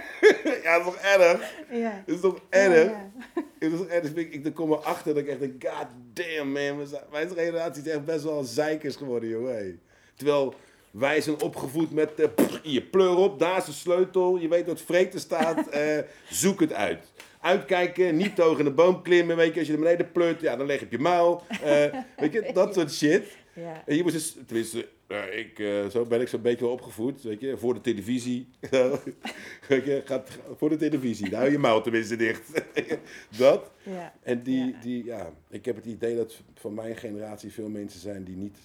[0.62, 1.52] ja, dat is toch erg?
[1.70, 2.02] ja.
[2.06, 2.90] Dat is toch erg?
[2.90, 3.10] Ja,
[3.58, 4.02] Het is toch erg?
[4.02, 7.88] Dus ik, ik, kom erachter dat ik echt denk, god damn man, mijn generatie is
[7.90, 9.74] echt best wel zeikers geworden, joh.
[10.14, 10.54] Terwijl
[10.90, 14.80] wij zijn opgevoed met, pff, hier, pleur op, daar is de sleutel, je weet wat
[14.80, 15.98] vreten staat, eh,
[16.30, 17.12] zoek het uit.
[17.42, 20.40] Uitkijken, niet te hoog in de boom klimmen, weet je, als je naar beneden pleurt,
[20.40, 21.42] ja, dan leg je op je muil.
[21.48, 23.24] eh, weet je, dat soort shit.
[23.54, 23.82] ja.
[23.86, 27.22] En je moest dus, tenminste, eh, ik, eh, zo ben ik zo'n beetje wel opgevoed,
[27.22, 28.48] weet je, voor de televisie.
[29.68, 32.62] weet je, gaat voor de televisie, daar hou je mouw tenminste dicht.
[33.38, 33.70] dat.
[33.82, 34.14] ja.
[34.22, 34.80] En die, Ja.
[34.82, 38.58] die, ja, ik heb het idee dat van mijn generatie veel mensen zijn die niet,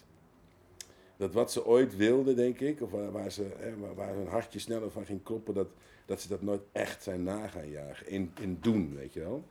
[1.18, 4.92] dat wat ze ooit wilden, denk ik, of waar, ze, hè, waar, hun hartje sneller
[4.92, 5.68] van ging kloppen, dat,
[6.06, 9.44] dat ze dat nooit echt zijn na gaan jagen, in, in doen, weet je wel.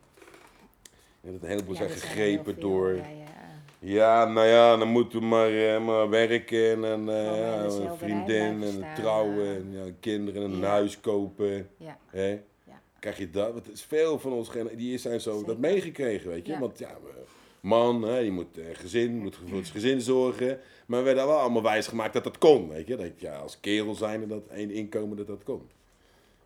[1.21, 2.95] En dat een heleboel Ja, zijn gegrepen veel, door...
[2.95, 3.25] Ja, ja.
[3.79, 8.63] Ja, nou ja, dan moeten we maar, eh, maar werken en eh, de een vriendin
[8.63, 9.55] en staan, trouwen eh.
[9.57, 11.69] en ja, kinderen en een huis kopen.
[12.11, 12.29] Hè?
[12.29, 12.81] Ja.
[12.99, 13.53] Krijg je dat?
[13.53, 16.59] Want het is veel van ons die zijn zo dat meegekregen, weet je.
[16.59, 17.25] Want ja, we-
[17.61, 20.59] man, hè, je moet eh, gezin, moet voor het gezin zorgen.
[20.87, 22.97] Maar we werden wel allemaal wijs gemaakt dat dat kon, weet je.
[22.97, 25.69] Dat ja, als kerel zijn dat één inkomen dat dat kon.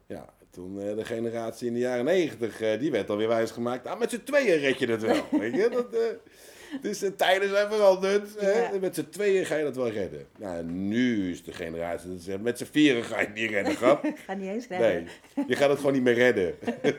[0.07, 3.87] Ja, toen eh, de generatie in de jaren negentig, eh, die werd alweer wijsgemaakt.
[3.87, 5.25] Ah, met z'n tweeën red je het wel.
[5.31, 5.69] weet je?
[5.69, 8.41] Dat, eh, dus de tijden zijn veranderd.
[8.41, 8.53] hè.
[8.53, 8.79] Ja.
[8.81, 10.27] Met z'n tweeën ga je dat wel redden.
[10.39, 13.75] Nou, nu is de generatie, dat zegt, met z'n vieren ga je het niet redden,
[13.75, 14.13] grap.
[14.27, 15.09] Ga niet eens redden.
[15.35, 16.55] Nee, je gaat het gewoon niet meer redden.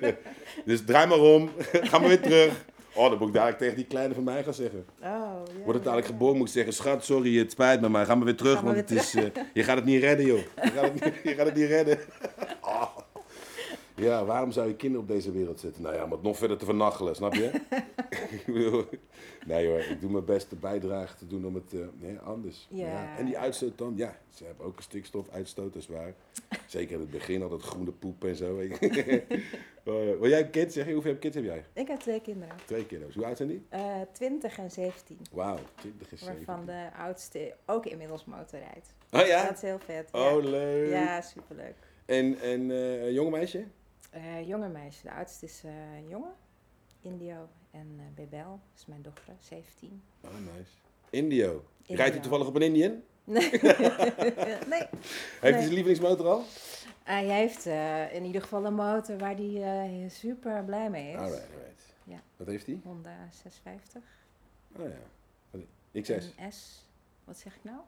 [0.66, 1.50] dus draai maar om,
[1.90, 2.66] ga maar weer terug.
[2.94, 4.86] Oh, dat moet ik dadelijk tegen die kleine van mij gaan zeggen.
[4.90, 8.06] Oh, ja, Wordt het dadelijk geboren, moet ik zeggen, schat, sorry, het spijt me, maar
[8.06, 9.24] ga maar weer terug, want weer het is, eh,
[9.54, 10.40] je gaat het niet redden, joh.
[10.64, 12.00] Je gaat het niet, je gaat het niet redden.
[14.02, 14.08] Oh.
[14.08, 15.82] Ja, waarom zou je kinderen op deze wereld zetten?
[15.82, 17.52] Nou ja, om het nog verder te vernachelen, snap je?
[19.46, 22.68] Nee hoor, ik doe mijn beste bijdrage te doen om het eh, nee, anders.
[22.70, 23.18] Ja.
[23.18, 26.14] En die uitstoot dan, ja, ze hebben ook een stikstofuitstoot, dat is waar.
[26.68, 28.60] Zeker in het begin, al dat groene poep en zo.
[28.60, 28.80] Eh,
[30.20, 31.66] Wil jij een kind, zeg je, hoeveel kids heb jij?
[31.74, 32.56] Ik heb twee kinderen.
[32.66, 33.16] Twee kiddo's.
[33.16, 33.66] Hoe oud zijn die?
[33.70, 35.18] Eh 20 en 17.
[35.32, 38.94] Wauw, 20 is Waarvan de oudste ook inmiddels motorrijdt.
[39.12, 39.44] Oh ja?
[39.44, 40.10] Dat is heel vet.
[40.12, 40.50] Oh, ja.
[40.50, 40.90] leuk.
[40.90, 41.76] ja, superleuk.
[42.06, 43.66] En, en eh, een jonge meisje?
[44.10, 45.04] Eh jonge meisje.
[45.04, 46.34] De oudste is eh, een jongen.
[47.02, 47.50] Indio.
[47.72, 50.02] En eh Bebel is mijn dochter, 17.
[50.22, 50.72] Oh, nice.
[51.10, 51.48] Indio.
[51.50, 51.96] Indio.
[51.96, 53.02] Rijdt hij toevallig op een Indian?
[53.24, 53.50] Nee.
[53.52, 53.60] nee.
[53.60, 54.92] Heeft
[55.42, 55.62] hij Nee.
[55.62, 56.44] zijn lievelingsmotor al?
[57.04, 57.66] Hij heeft
[58.14, 61.20] in ieder geval een motor waar hij super blij mee is.
[61.20, 61.94] Alright, alright.
[62.04, 62.22] Ja.
[62.38, 62.80] Wat heeft hij?
[62.84, 64.04] Honda 650.
[64.76, 66.02] Oh ja.
[66.02, 66.34] XS.
[66.38, 66.86] Een S.
[67.24, 67.80] Wat zeg ik nou?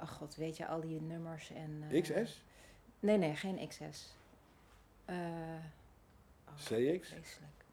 [0.00, 1.84] Oh god, weet je al die nummers en...
[2.02, 2.42] XS?
[3.00, 4.16] Nee, nee, geen XS.
[5.08, 5.16] Eh
[6.48, 7.08] oh, CX?
[7.08, 7.64] Vreselijk.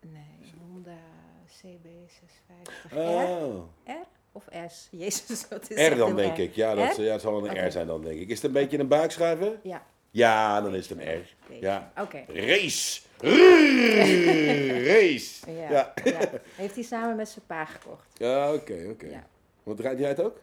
[0.00, 0.98] Nee, Honda
[1.46, 2.92] CB650.
[2.92, 2.96] R?
[2.96, 3.64] Oh.
[3.84, 4.88] R of S?
[4.90, 6.54] Jezus, wat is R dan, denk ik.
[6.54, 7.02] Ja, dat, R?
[7.02, 7.66] ja, het zal een.
[7.66, 8.28] R zijn dan, denk ik.
[8.28, 9.58] Is het een beetje een buikschuiver?
[9.62, 9.86] Ja.
[10.10, 11.34] Ja, dan is het een R.
[11.60, 11.92] Ja.
[12.00, 12.24] Oké.
[12.26, 13.00] Race!
[14.92, 15.52] Race!
[15.52, 15.70] Ja.
[15.70, 15.92] Ja.
[16.04, 16.18] ja.
[16.54, 18.06] Heeft hij samen met zijn pa gekocht.
[18.18, 19.06] Ja, oké, oké.
[19.06, 19.26] Ja.
[19.62, 20.40] Want rijdt jij het ook?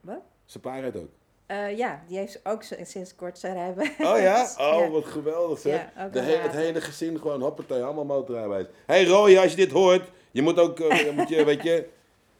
[0.00, 0.20] Wat?
[0.44, 1.10] Zijn pa rijdt ook.
[1.52, 3.90] Eh, ja, die heeft ook sinds kort zijn rijbewijs.
[3.98, 4.42] Oh ja?
[4.74, 4.88] Oh, Ja.
[4.88, 5.88] wat geweldig zeg.
[5.94, 8.66] Ja, ook De he- het hele gezin gewoon hoppatee, allemaal motorrijbewijs.
[8.86, 11.86] Hey Roy, als je dit hoort, je moet ook, eh, moet je, weet je,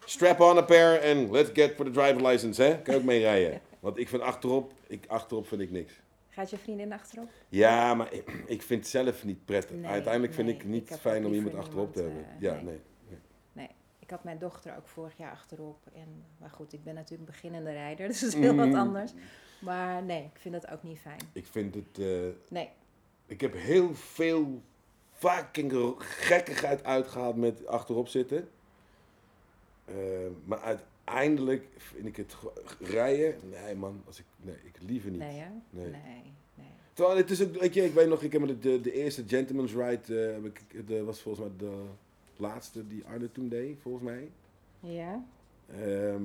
[0.05, 2.83] strap on a pair en let's get for the driver license, hè?
[2.83, 3.61] Kan je ook mee rijden.
[3.81, 5.93] Want ik vind achterop, ik, achterop vind ik niks.
[6.29, 7.29] Gaat je vriendin achterop?
[7.49, 9.77] Ja, maar ik, ik vind het zelf niet prettig.
[9.77, 12.19] Nee, Uiteindelijk vind ik het niet ik fijn om iemand achterop te hebben.
[12.25, 12.63] eh, ja, nee.
[12.63, 12.81] nee.
[14.13, 15.77] Had mijn dochter ook vorig jaar achterop.
[15.95, 18.75] En, maar goed, ik ben natuurlijk een beginnende rijder, dus dat is heel wat Mm.
[18.75, 19.13] anders.
[19.61, 21.21] Maar nee, ik vind dat ook niet fijn.
[21.33, 22.07] Ik vind het, eh,
[22.49, 22.69] Nee.
[23.27, 24.63] ik heb heel veel
[25.13, 28.49] fucking gekkigheid uitgehaald met achterop zitten.
[29.85, 29.95] Eh,
[30.45, 32.37] maar uiteindelijk vind ik het
[32.81, 35.21] rijden, nee man, als ik, nee, ik liever niet.
[35.21, 35.45] Nee?
[35.71, 35.91] Nee.
[35.91, 36.23] Nee.
[36.93, 39.25] Terwijl het is ook, weet je, ik weet nog, ik heb de, de, de eerste
[39.27, 41.85] Gentleman's Ride, heb ik, de, was volgens mij de
[42.37, 44.29] laatste die Arne toen deed, volgens mij.
[44.81, 45.25] Ja?
[45.81, 46.23] Ehm,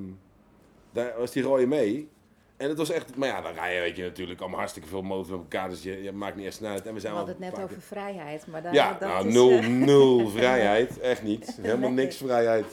[0.92, 2.08] daar was die rode mee.
[2.56, 5.02] En het was echt, maar ja, dan rij je, weet je natuurlijk, allemaal hartstikke veel
[5.02, 6.80] motors met elkaar, dus je, je maakt niet echt snel uit.
[6.80, 9.26] En we We zijn hadden al het net over vrijheid, maar daar, ja, dat nou,
[9.26, 9.34] is...
[9.34, 10.98] nul, eh, nul vrijheid.
[11.00, 11.58] Echt niet.
[11.60, 12.66] Helemaal niks vrijheid.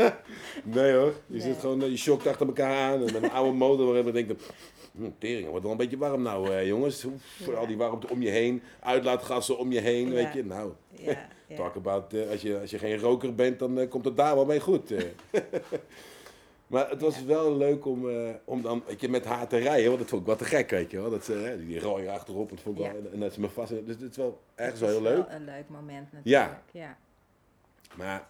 [0.64, 1.06] nee hoor.
[1.26, 1.40] Je Nee.
[1.40, 3.06] zit gewoon, eh, je shockt achter elkaar aan.
[3.06, 4.38] En met een oude motor waarin we denken,
[4.96, 7.04] hm, tering, het wordt wel een beetje warm nou eh, jongens.
[7.04, 7.52] Oef, Ja.
[7.52, 10.14] Al die warmte om je heen, uitlaatgassen om je heen, Ja.
[10.14, 10.44] weet je.
[10.44, 11.56] Nou, ja, ja.
[11.56, 14.34] talk about, eh, als, je, als je geen roker bent, dan eh, komt het daar
[14.34, 14.90] wel mee goed.
[14.90, 15.02] eh.
[16.66, 17.24] Maar het was Ja.
[17.24, 18.08] wel leuk om,
[18.44, 20.70] om dan weet je, met haar te rijden, want dat vond ik wel te gek,
[20.70, 21.10] weet je wel.
[21.10, 22.92] Dat ze, die rooien achterop, dat vond ik Ja.
[22.92, 23.70] wel, en dat ze me vast...
[23.70, 25.24] Dus het is wel ergens wel heel leuk.
[25.28, 26.26] een leuk moment natuurlijk.
[26.26, 26.62] Ja.
[26.70, 26.96] ja.
[27.96, 28.28] Maar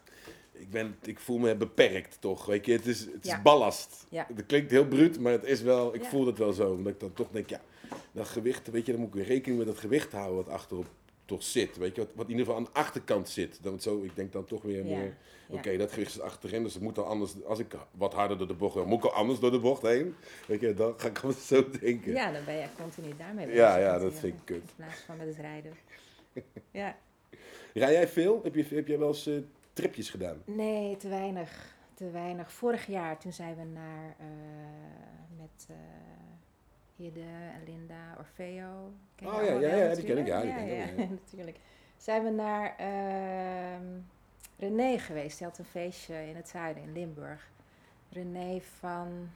[0.52, 2.72] ik, ben, ik voel me beperkt toch, weet je.
[2.72, 3.42] Het is, het is Ja.
[3.42, 4.06] ballast.
[4.10, 4.26] Ja.
[4.34, 6.08] Het klinkt heel bruut, maar het is wel, ik Ja.
[6.08, 6.70] voel het wel zo.
[6.72, 7.60] Omdat ik dan toch denk, ja,
[8.12, 10.86] dat gewicht, weet je, dan moet ik weer rekening met dat gewicht houden wat achterop
[11.24, 11.76] toch zit.
[11.76, 13.58] Weet je, wat, wat in ieder geval aan de achterkant zit.
[13.62, 14.96] Dan zo, ik denk dan toch weer Ja.
[14.96, 15.16] meer,
[15.48, 15.56] Ja.
[15.58, 18.46] oké, dat gewicht is achterin, dus het moet dan anders, als ik wat harder door
[18.46, 20.14] de bocht wil, moet ik al anders door de bocht heen.
[20.46, 22.12] Weet je, dan ga ik wel zo denken.
[22.12, 23.60] Ja, dan ben je continu daarmee bezig.
[23.60, 24.56] Ja, ja, dat vind ik kut.
[24.56, 25.72] In plaats van met het rijden.
[26.70, 26.96] ja.
[27.74, 28.40] Rij jij veel?
[28.42, 29.34] Heb je, heb jij wel eens eh,
[29.72, 30.42] tripjes gedaan?
[30.44, 31.74] Nee, te weinig.
[31.94, 32.52] Te weinig.
[32.52, 34.26] Vorig jaar, toen zijn we naar eh,
[35.38, 35.74] met eh
[37.02, 37.20] Hidde
[37.54, 38.92] en Linda Orfeo.
[39.14, 41.08] Ken Oh ja, ja, wel ja, die ken ik, ja, die ken ik ja, ja.
[41.20, 41.56] natuurlijk.
[41.96, 43.86] Zijn we naar ehm,
[44.58, 45.38] René geweest.
[45.38, 47.50] Die had een feestje in het zuiden, in Limburg.
[48.10, 49.30] René van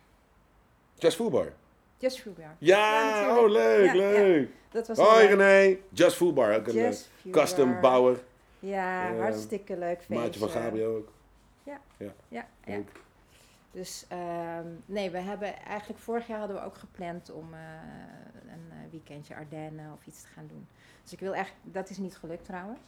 [0.95, 1.53] Just Foodbar.
[1.99, 2.57] Just Foodbar.
[2.59, 3.39] Ja, natuurlijk.
[3.39, 4.11] oh leuk, Ja, ja.
[4.19, 4.49] leuk.
[4.71, 6.93] Dat was Hoi René, Just Foodbar, ook een eh,
[7.31, 8.19] custom bouwer.
[8.59, 10.15] Ja, Eh, hartstikke leuk feestje.
[10.15, 11.13] Maatje van Gabriel ook.
[11.63, 11.81] Ja,
[12.29, 12.47] ja.
[12.65, 13.05] Leuk.
[13.77, 17.61] Dus ehm, nee, we hebben eigenlijk vorig jaar hadden we ook gepland om eh,
[18.53, 20.67] een eh, weekendje Ardennen of iets te gaan doen.
[21.03, 22.79] Dus ik wil echt, dat is niet gelukt trouwens.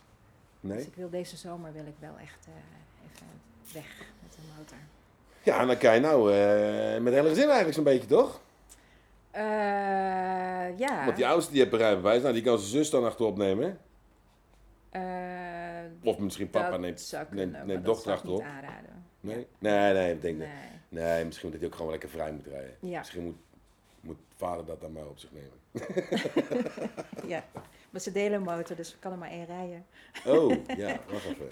[0.60, 0.86] Dus Nee?
[0.86, 3.26] ik wil deze zomer wil ik wel echt eh, even
[3.72, 4.78] weg met de motor.
[5.42, 6.24] Ja, en dan kan je nou
[7.00, 8.40] met hele gezin eigenlijk zo'n beetje, toch?
[9.30, 11.04] Eh, ja.
[11.04, 13.78] Want die oudste die heeft een rijbewijs, nou die kan zijn zus dan achterop nemen.
[14.90, 15.02] Eh,
[16.02, 18.42] Of misschien papa neemt, neemt, neemt dat dochter zou ik niet achterop.
[18.42, 19.04] aanraden.
[19.20, 19.46] Nee?
[19.58, 20.48] Nee, nee, ik denk Nee.
[20.88, 21.24] Nee.
[21.24, 22.76] misschien dat hij ook gewoon lekker vrij moet rijden.
[22.80, 22.98] Ja.
[22.98, 23.36] Misschien moet,
[24.00, 25.56] moet vader dat dan maar op zich nemen.
[27.34, 27.44] ja.
[27.90, 29.86] Maar ze delen een motor, dus er kan er maar één rijden.
[30.26, 31.48] Oh, ja, wacht even.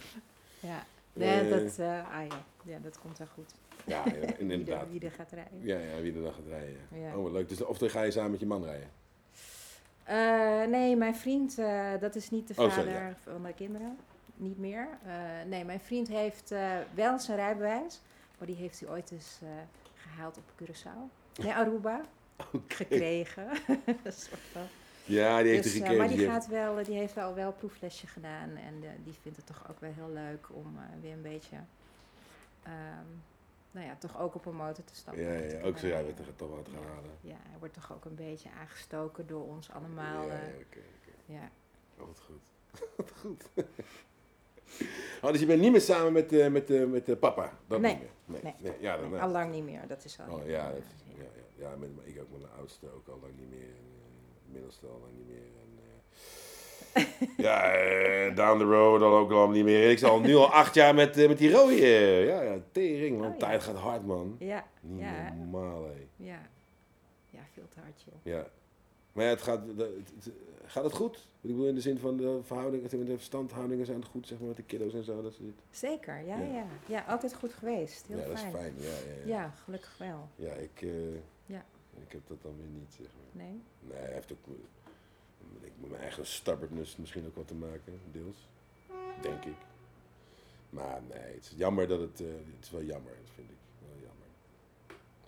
[0.60, 0.84] Ja.
[1.12, 1.50] Nee, Eh.
[1.50, 2.44] dat, eh, ah, ja.
[2.64, 3.54] ja, dat komt wel goed.
[3.84, 4.90] Ja, er, inderdaad.
[4.90, 5.60] wie er gaat rijden.
[5.62, 6.76] Ja, ja, wie er dan gaat rijden.
[6.94, 7.16] Ja.
[7.16, 7.48] Oh, wat leuk.
[7.48, 8.88] Dus, of dan ga je samen met je man rijden?
[10.04, 11.56] Eh, nee, mijn vriend,
[12.00, 13.14] dat is niet de Oh, vader sorry, ja.
[13.22, 13.96] van de kinderen.
[14.36, 14.88] Niet meer.
[15.46, 16.54] Nee, mijn vriend heeft
[16.94, 18.00] wel zijn rijbewijs.
[18.38, 19.48] Maar die heeft hij ooit eens eh,
[19.94, 21.12] gehaald op Curaçao.
[21.42, 22.00] Nee, Aruba.
[22.68, 23.48] Gekregen.
[24.04, 24.66] Soort van.
[25.04, 25.98] Ja, die heeft Dus, eh, gekregen.
[26.06, 28.56] maar die, gaat wel, die heeft wel wel een proeflesje gedaan.
[28.56, 31.56] En eh, die vindt het toch ook wel heel leuk om eh, weer een beetje...
[32.62, 33.06] ehm,
[33.70, 35.22] nou ja, toch ook op een motor te stappen.
[35.22, 36.16] Ja, ja, ook zo, ja, rijden.
[36.16, 37.10] weet toch wat gaan halen.
[37.20, 40.26] Ja, hij wordt toch ook een beetje aangestoken door ons allemaal.
[40.26, 41.32] Ja, eh, ja, oké, oké.
[41.32, 41.50] ja.
[41.98, 42.46] Oh, wat goed.
[42.96, 43.44] wat goed.
[45.22, 47.52] Oh, dus je bent niet meer samen met, eh met, eh met eh, papa?
[47.66, 47.92] Dat Nee.
[47.92, 48.10] niet meer?
[48.24, 48.40] Nee.
[48.42, 48.70] Nee.
[48.70, 48.80] nee.
[48.80, 50.34] Ja, dan, al lang niet meer, dat is al.
[50.38, 50.82] Oh ja, dat,
[51.18, 51.24] ja,
[51.58, 53.60] ja, ja met, ik ook met mijn oudste ook al lang niet meer.
[53.68, 55.36] En, middelste al lang niet meer.
[55.36, 55.64] En,
[57.46, 59.90] ja, down the road al ook al niet meer.
[59.90, 61.74] Ik zal nu al acht jaar met, met die rode.
[62.26, 63.30] ja, ja, tering man.
[63.30, 63.38] Oh.
[63.38, 64.36] Tijd gaat hard man.
[64.38, 65.04] Ja, Niet
[65.36, 66.06] normaal hé.
[66.16, 66.48] ja.
[67.30, 68.14] Ja, veel te hard, joh.
[68.34, 68.46] Ja.
[69.16, 70.30] Maar ja, het gaat, het-
[70.64, 71.16] gaat het goed?
[71.16, 74.46] Ik bedoel in de zin van de verhoudingen, de verstandhoudingen zijn het goed, zeg maar,
[74.48, 75.22] met de kiddo's en zo.
[75.22, 76.52] Dat soort Zeker, ja, Ja.
[76.54, 76.66] ja.
[76.86, 78.06] Ja, altijd goed geweest.
[78.06, 78.74] Heel ja, dat is fijn.
[78.78, 79.26] Ja, ja, ja.
[79.26, 80.28] Ja, gelukkig wel.
[80.36, 81.14] Ja, ik, eh,
[81.46, 81.64] Ja.
[82.06, 83.44] ik heb dat dan weer niet, zeg maar.
[83.44, 83.60] Nee?
[83.80, 84.46] Nee, hij heeft ook
[85.62, 88.48] ik, met mijn eigen stubbornness misschien ook wat te maken, deels.
[89.20, 89.56] Denk ik.
[90.70, 93.55] Maar nee, het is jammer dat het, eh, het is wel jammer, vind ik.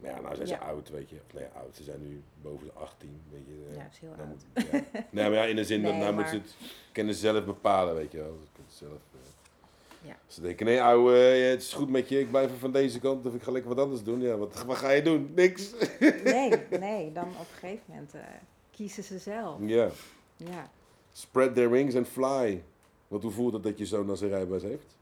[0.02, 0.60] Maar ja, nou zijn ze Ja.
[0.60, 1.16] oud, weet je.
[1.26, 3.66] Of nee, oud, ze zijn nu boven de 18, weet je.
[3.76, 4.44] Ja, dat is heel nou oud.
[4.54, 5.00] moet- ja.
[5.10, 7.44] Nee, maar ja, in de zin dat nou maar- moeten ze het kunnen ze zelf
[7.44, 8.38] bepalen, weet je wel.
[8.44, 10.16] Ze kunnen zelf, eh, Ja.
[10.26, 13.00] Ze denken, nee ouwe, eh, het is goed met je, ik blijf even van deze
[13.00, 14.20] kant of ik ga lekker wat anders doen.
[14.20, 15.32] Ja, wat, wat ga je doen?
[15.34, 15.74] Niks.
[16.24, 18.20] Nee, nee, dan op een gegeven moment eh,
[18.70, 19.58] kiezen ze zelf.
[19.60, 19.88] Ja.
[20.36, 20.70] Ja.
[21.12, 22.62] Spread their wings and fly.
[23.08, 24.96] Want hoe voelt het dat je zoon dan zijn rijbewijs heeft?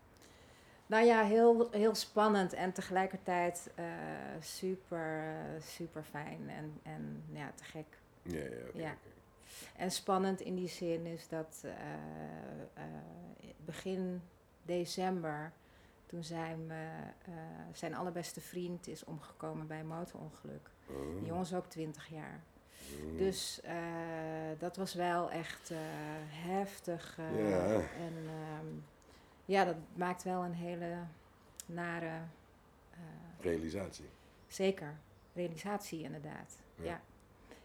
[0.87, 3.85] Nou ja, heel, heel spannend en tegelijkertijd eh,
[4.41, 7.87] super, super fijn en, en ja, te gek.
[8.23, 8.95] Ja, ja, Ja.
[9.77, 11.73] En spannend in die zin is dat eh,
[12.75, 12.85] eh,
[13.65, 14.23] begin
[14.63, 15.53] december,
[16.07, 16.73] toen zijn,
[17.73, 20.71] zijn allerbeste vriend is omgekomen bij een motorongeluk.
[20.87, 21.17] Oh.
[21.19, 22.41] Die jongen is ook 20 jaar.
[22.93, 23.19] Oh.
[23.19, 23.61] Dus
[24.59, 25.73] dat was wel echt
[26.29, 27.19] heftig.
[27.37, 27.75] Ja.
[27.75, 28.67] En ehm,
[29.47, 30.97] ja, dat maakt wel een hele
[31.67, 32.21] nare,
[32.91, 32.99] eh,
[33.41, 34.05] Realisatie.
[34.49, 34.95] zeker,
[35.35, 36.57] realisatie inderdaad.
[36.77, 36.85] Ja.
[36.85, 37.01] Ja.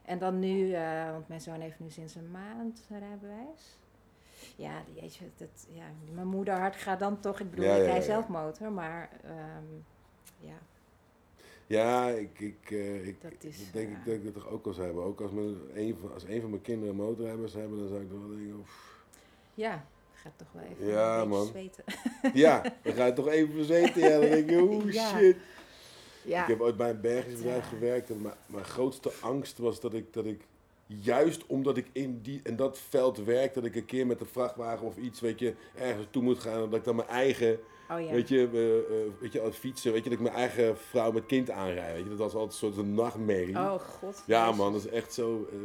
[0.02, 3.78] En dan nu, eh, want mijn zoon heeft nu sinds een maand een rijbewijs.
[4.56, 7.72] Ja, die- weet je, dat, ja, mijn moeder hart gaat dan toch, ik bedoel, Ja,
[7.76, 8.02] ik ja, rij ja.
[8.02, 9.64] zelf motor, maar ehm,
[10.38, 10.58] ja,
[11.68, 14.66] Ja, ik, ik, eh, ik, Dat is, ik denk ik dat ik dat toch ook
[14.66, 15.04] al zou hebben.
[15.04, 18.10] Ook als, mijn, een van, als een van mijn kinderen motorrijbewijs hebben, dan zou ik
[18.10, 19.04] toch wel denken, oef.
[19.54, 19.86] ja,
[20.22, 21.48] gaat toch wel even Ja, een beetje man.
[21.48, 21.84] zweten.
[22.44, 24.02] Ja, dan ga je toch even verzeten.
[24.02, 25.18] Ja, dan denk je, oeh Ja.
[25.18, 25.36] shit.
[26.24, 29.94] Ja, Ik heb ooit bij een bergingsbedrijf gewerkt en mijn, mijn grootste angst was dat
[29.94, 30.42] ik, dat ik,
[30.88, 34.28] juist omdat ik in, die, in dat veld werk, dat ik een keer met een
[34.28, 37.60] vrachtwagen of iets, weet je, ergens toe moet gaan, dat ik dan mijn eigen,
[37.92, 38.12] oh ja.
[38.12, 41.12] weet je, eh, eh, weet je, als fietsen, weet je, dat ik mijn eigen vrouw
[41.12, 43.56] met kind aanrijd, weet je, dat was altijd een soort nachtmerrie.
[43.58, 44.24] Oh god.
[44.26, 45.58] Ja man, dat is echt zo, eh,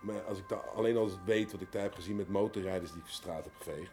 [0.00, 2.92] maar als ik daar, alleen als ik weet wat ik daar heb gezien met motorrijders
[2.92, 3.92] die ik straat heb geveegd,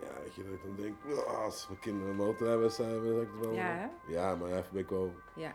[0.00, 3.22] ja, weet je, dat ik dan denk, "Ah, als mijn kinderen een motorrijbewijs zijn, zou
[3.22, 3.54] ik het wel...
[3.54, 3.62] Ja,
[4.06, 4.12] hè?
[4.12, 5.54] Ja, maar even ben ik wel Ja.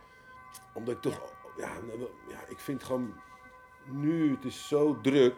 [0.74, 1.70] omdat ik toch, ja.
[2.28, 3.14] ja, ik vind gewoon
[3.92, 5.36] nu, het is zo druk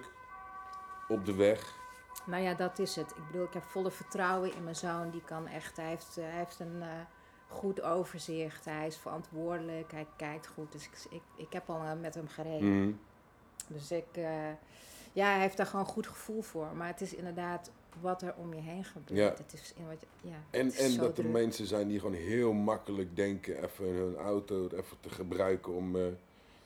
[1.08, 1.77] op de weg.
[2.26, 3.12] Nou ja, dat is het.
[3.12, 5.10] Ik bedoel, ik heb volle vertrouwen in mijn zoon.
[5.10, 6.88] Die kan echt, hij heeft, eh, hij heeft een eh,
[7.48, 8.66] goed overzicht.
[8.66, 10.72] Hij is verantwoordelijk, hij kijkt goed.
[10.72, 12.82] Dus ik, ik, ik heb al eh, met hem gereden.
[12.82, 12.92] Mhm.
[13.68, 14.06] Dus ik,
[15.14, 16.68] ja, hij heeft daar gewoon een goed gevoel voor.
[16.76, 19.20] Maar het is inderdaad wat er om je heen gebeurt.
[19.20, 19.44] Ja.
[19.44, 21.32] Het is, in wat ja, En, het is en dat er druk.
[21.32, 25.96] mensen zijn die gewoon heel makkelijk denken even hun auto even te gebruiken om,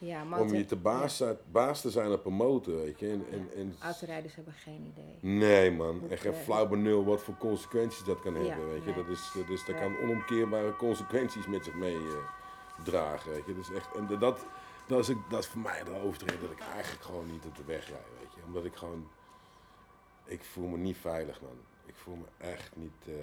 [0.02, 3.10] ja, maar om je te baas, baas te zijn op een motor, weet je.
[3.10, 5.18] En, en, en, Autorijders hebben geen idee.
[5.40, 8.92] nee man, Moet, en geen flauw benul wat voor consequenties dat kan hebben, weet je.
[8.92, 8.96] nee.
[9.04, 13.56] Dat, is, dat, is, dat kan onomkeerbare consequenties met zich mee eh, dragen, weet je.
[13.56, 14.46] Dus echt, en dat,
[14.88, 17.64] dat, is, dat is voor mij de hoofdreden dat ik eigenlijk gewoon niet op de
[17.66, 18.42] weg rijd, weet je.
[18.46, 19.08] Omdat ik gewoon,
[20.26, 21.58] ik voel me niet veilig, man.
[21.86, 22.92] Ik voel me echt niet...
[23.08, 23.14] eh,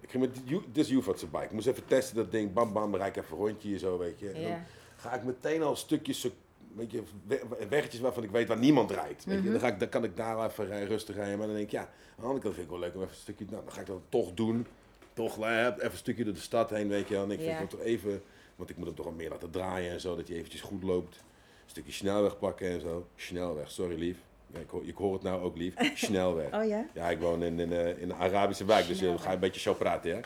[0.00, 1.44] Ik ging met, dit is Juvatse bike.
[1.44, 3.98] Ik moest even testen dat ding, bam bam, rijd ik even een rondje hier zo,
[3.98, 4.28] weet je.
[4.30, 4.64] En dan Ja,
[5.02, 6.28] ga ik meteen al stukjes,
[6.74, 9.24] weet je, we- weggetjes waarvan ik weet waar niemand rijdt.
[9.24, 9.42] Weet je?
[9.42, 9.50] Mhm.
[9.52, 11.38] dan, ga ik, dan kan ik daar even rustig rijden.
[11.38, 13.12] Maar dan denk ik, ja, aan de andere kant vind ik wel leuk om even
[13.12, 14.66] een stukje, nou, dan ga ik dat toch doen.
[15.12, 17.22] Toch eh, even een stukje door de stad heen, weet je wel.
[17.24, 17.66] En ik vind Ja.
[17.66, 18.22] toch even,
[18.56, 20.82] want ik moet hem toch wel meer laten draaien en zo, dat hij eventjes goed
[20.82, 21.16] loopt.
[21.16, 23.06] Een stukje snelweg pakken en zo.
[23.16, 24.18] Snelweg, sorry lief.
[24.52, 25.74] Ja, ik, hoor, ik hoor het nou ook lief.
[25.94, 26.54] Snelweg.
[26.54, 26.86] Oh ja?
[26.94, 29.60] Ja, ik woon in, in, eh, in een Arabische wijk, dus je ga een beetje
[29.60, 30.20] zo praten, ja.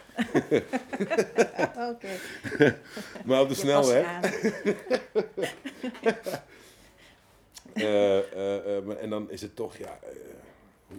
[1.91, 2.09] Oké.
[3.27, 4.07] Maar op de Je snelweg.
[7.73, 10.09] Eh, eh, eh, en dan is het toch, ja, eh,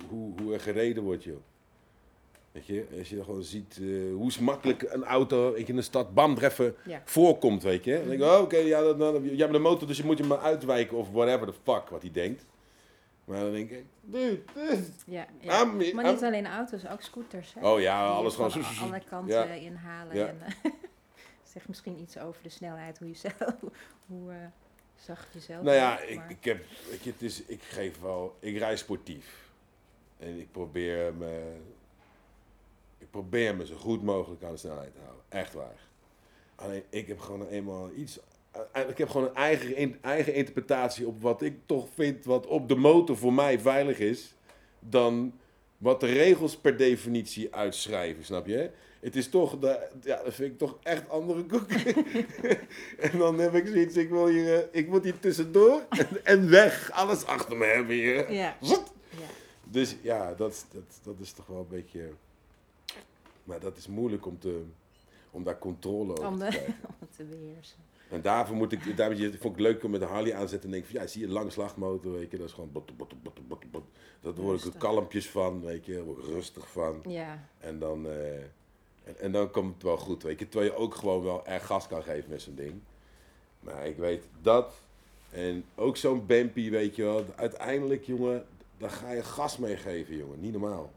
[0.10, 1.38] hoe, hoe, er gereden wordt, joh.
[2.52, 5.82] Weet je, als je gewoon ziet eh, hoe makkelijk een auto weet je, in de
[5.82, 6.38] stad bam
[6.86, 7.02] Ja.
[7.06, 7.98] voorkomt, weet je.
[7.98, 10.18] Dan denk ik, oh, oké, ja, dan, dan, jij hebt een motor, dus je moet
[10.18, 12.46] je maar uitwijken of whatever the fuck wat hij denkt.
[13.28, 14.84] Maar dan denk ik, dude, dude.
[15.06, 15.62] Ja, ja.
[15.62, 17.54] I'm- Maar I'm- niet alleen auto's, ook scooters.
[17.54, 17.70] Hè?
[17.72, 18.68] Oh ja, Die alles van gewoon...
[18.68, 19.54] a- alle kanten Ja.
[19.54, 20.16] inhalen.
[20.16, 20.28] Ja.
[20.28, 20.72] En, eh,
[21.54, 23.56] zegt misschien iets over de snelheid, hoe je zelf,
[24.08, 24.38] hoe eh,
[24.96, 28.38] zacht je zelf Nou ja, ik, ik heb, weet je, het is, ik geef wel,
[28.40, 29.50] ik rij sportief.
[30.18, 31.56] En ik probeer me,
[32.98, 35.24] ik probeer me zo goed mogelijk aan de snelheid te houden.
[35.30, 35.80] Echt waar.
[36.56, 38.20] Alleen, ik heb gewoon eenmaal iets,
[38.88, 42.68] ik heb gewoon een eigen, in- eigen interpretatie op wat ik toch vind wat op
[42.68, 44.36] de motor voor mij veilig is.
[44.80, 45.34] Dan
[45.78, 48.70] wat de regels per definitie uitschrijven, snap je?
[49.00, 51.96] Het is toch, de, ja, dat vind ik toch echt andere koeken.
[53.12, 56.50] en dan heb ik zoiets, ik wil hier, eh, ik moet hier tussendoor en, en
[56.50, 56.92] weg.
[56.92, 58.32] Alles achter me hebben hier.
[58.34, 58.58] Ja.
[58.62, 58.94] Zot!
[59.10, 59.18] ja.
[59.64, 62.10] Dus ja, dat, dat, dat is toch wel een beetje...
[63.44, 64.62] Maar dat is moeilijk om, te,
[65.32, 66.76] om daar controle over Om te de- krijgen.
[66.88, 67.78] om het te beheersen.
[68.10, 70.76] En daarvoor moet ik, daar vond ik het leuk om met de Harley aanzetten en
[70.76, 73.48] denk van, ja, zie je, lange slagmotor, weet je, dat is gewoon bot, bot, bot,
[73.48, 73.84] bot, bot.
[74.22, 77.02] Daar word ik er kalmpjes van, weet je, daar word ik rustig van.
[77.08, 78.36] Ja, En dan, eh,
[79.04, 81.66] en, en dan komt het wel goed, weet je, terwijl je ook gewoon wel erg
[81.66, 82.82] gas kan geven met zo'n ding.
[83.60, 84.74] Maar ik weet dat,
[85.30, 88.46] en ook zo'n Bempie, weet je wel, uiteindelijk, jongen,
[88.78, 90.92] daar ga je gas mee geven, jongen, niet normaal.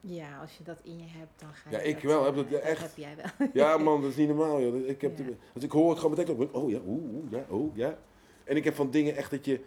[0.00, 2.48] Ja, als je dat in je hebt, dan ga Ja, je ik wel, heb dat-
[2.50, 2.80] ja, echt.
[2.80, 3.48] heb jij wel.
[3.52, 4.88] Ja, man, dat is niet normaal, joh.
[4.88, 5.24] Ik heb Ja.
[5.24, 7.98] de- als ik hoor het gewoon meteen, oh ja, oeh, oeh, ja, oh ja.
[8.44, 9.60] En ik heb van dingen echt dat je,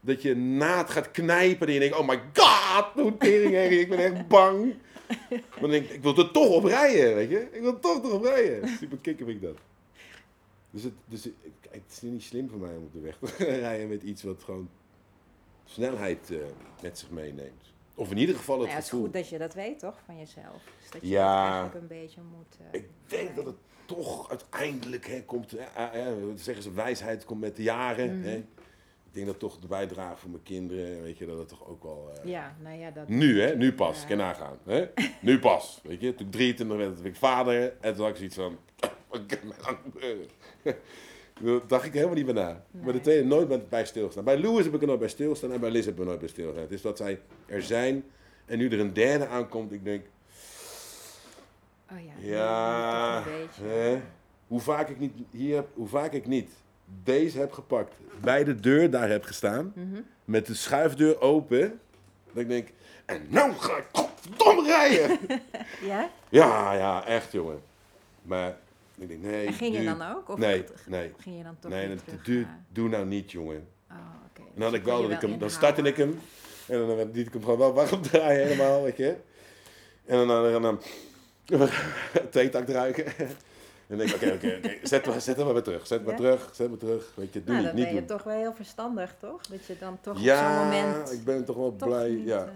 [0.00, 3.98] dat je naad gaat knijpen en je denkt, oh my god, hoe tering, ik ben
[3.98, 4.74] echt bang.
[5.30, 7.48] Maar dan denk ik, ik wil er toch op rijden, weet je.
[7.52, 8.68] Ik wil er toch erop rijden.
[8.68, 9.56] Super kikker vind ik dat.
[10.70, 11.22] Dus, het, dus
[11.60, 14.22] kijk, het is niet slim voor mij om op de weg te rijden met iets
[14.22, 14.68] wat gewoon
[15.64, 16.36] snelheid eh,
[16.82, 17.72] met zich meeneemt.
[17.94, 19.04] Of in ieder geval het Nou ja, het is gevoel.
[19.04, 20.62] goed dat je dat weet, toch, van jezelf.
[20.80, 21.42] Dus dat je Ja.
[21.42, 22.56] dat eigenlijk een beetje moet...
[22.72, 27.24] eh, Ik denk dat het toch uiteindelijk hè, komt, hè, eh, eh, zeggen ze, wijsheid
[27.24, 28.18] komt met de jaren.
[28.18, 28.28] Mhm.
[28.28, 28.34] Hè.
[29.06, 31.82] Ik denk dat toch de bijdrage voor mijn kinderen, weet je, dat het toch ook
[31.82, 32.10] wel...
[32.24, 33.08] Ja, nou ja, dat...
[33.08, 34.58] Nu hè, nu pas, kan nagaan.
[34.64, 34.86] Hè?
[35.20, 36.14] Nu pas, weet je.
[36.14, 38.58] Toen ik 23 werd, werd ik vader en toen had ik zoiets van,
[39.10, 40.26] wat kan mij dan gebeuren?
[41.40, 42.64] Daar dacht ik helemaal niet bij na.
[42.70, 44.24] Maar de tweede nooit bij- stilstaan.
[44.24, 46.18] Bij Louis heb ik er nooit bij stilstaan en bij Liz heb ik er nooit
[46.18, 46.62] bij stilstaan.
[46.62, 48.04] Het is dat zij er zijn
[48.46, 50.04] en nu er een derde aankomt, ik denk,
[51.92, 53.62] Oh ja, Ja, toch een beetje.
[53.62, 54.00] hè?
[54.46, 56.50] Hoe vaak ik niet hier heb, hoe vaak ik niet
[57.04, 60.00] deze heb gepakt, bij de deur daar heb gestaan, Mhm.
[60.24, 61.80] met de schuifdeur open,
[62.32, 62.68] dat ik denk,
[63.04, 63.86] en nou ga ik
[64.36, 65.18] dom rijden.
[65.82, 66.10] Ja?
[66.28, 67.60] ja, ja, echt jongen.
[68.22, 68.56] Maar
[69.00, 69.46] ik denk, nee.
[69.46, 70.28] En ging je dan ook?
[70.28, 71.12] Of nee, nee.
[71.18, 72.22] ging je dan toch Nee, dat, terug?
[72.22, 73.68] doe, eh, doe nou niet jongen.
[73.90, 73.96] Oh,
[74.30, 74.40] oké.
[74.40, 76.18] En dan had Dus ik wel dat ik hem, dan startte ik hem.
[76.66, 79.16] En dan eh, liet ik hem gewoon wel warm draaien helemaal, weet je.
[80.06, 80.80] En dan, en dan
[82.30, 83.06] tweetakt ruiken.
[83.06, 85.86] En dan denk ik, oké, oké, oké, zet, maar- zet hem maar weer terug.
[85.86, 86.16] Zet maar Ja?
[86.20, 87.12] terug, zet maar terug.
[87.14, 88.16] Weet je, doe Nou, niet, dan niet ben je doen.
[88.16, 89.42] toch wel heel verstandig, toch?
[89.46, 92.08] Dat je dan toch op zo'n ja, moment ik ben toch wel toch blij.
[92.10, 92.44] niet, ja.
[92.44, 92.52] eh,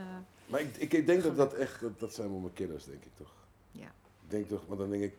[0.47, 3.11] Maar ik, ik, ik denk dat dat echt, dat, zijn wel mijn killers, denk ik
[3.19, 3.33] toch.
[3.71, 3.87] Ja.
[4.25, 5.15] Ik denk toch, want dan denk ik,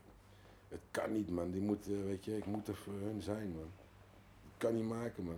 [0.75, 3.51] het kan niet man, die moet, eh, weet je, ik moet er voor hun zijn
[3.55, 3.69] man.
[4.43, 5.37] Ik kan niet maken man.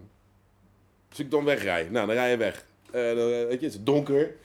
[1.10, 2.66] Dus ik dan wegrij, nou dan rij je weg.
[2.86, 4.36] Eh, dan, eh, weet je, het is donker.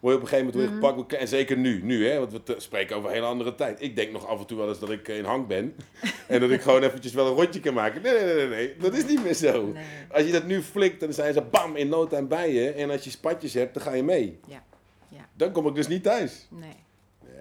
[0.00, 0.94] Word je op een gegeven moment weer Mhm.
[0.94, 1.12] gepakt.
[1.20, 3.82] En zeker nu, nu hè, want we spreken over een hele andere tijd.
[3.82, 5.74] Ik denk nog af en toe wel eens dat ik in hang ben.
[6.28, 8.02] en dat ik gewoon eventjes wel een rondje kan maken.
[8.02, 8.76] Nee, nee, nee, nee, nee.
[8.76, 9.66] dat is niet meer zo.
[9.66, 9.84] nee.
[10.10, 12.70] Als je dat nu flikt, dan zijn ze bam in no time bij je.
[12.70, 14.38] En als je spatjes hebt, dan ga je mee.
[14.46, 14.64] Ja,
[15.08, 15.28] ja.
[15.36, 16.46] Dan kom ik dus niet thuis.
[16.50, 16.76] Nee.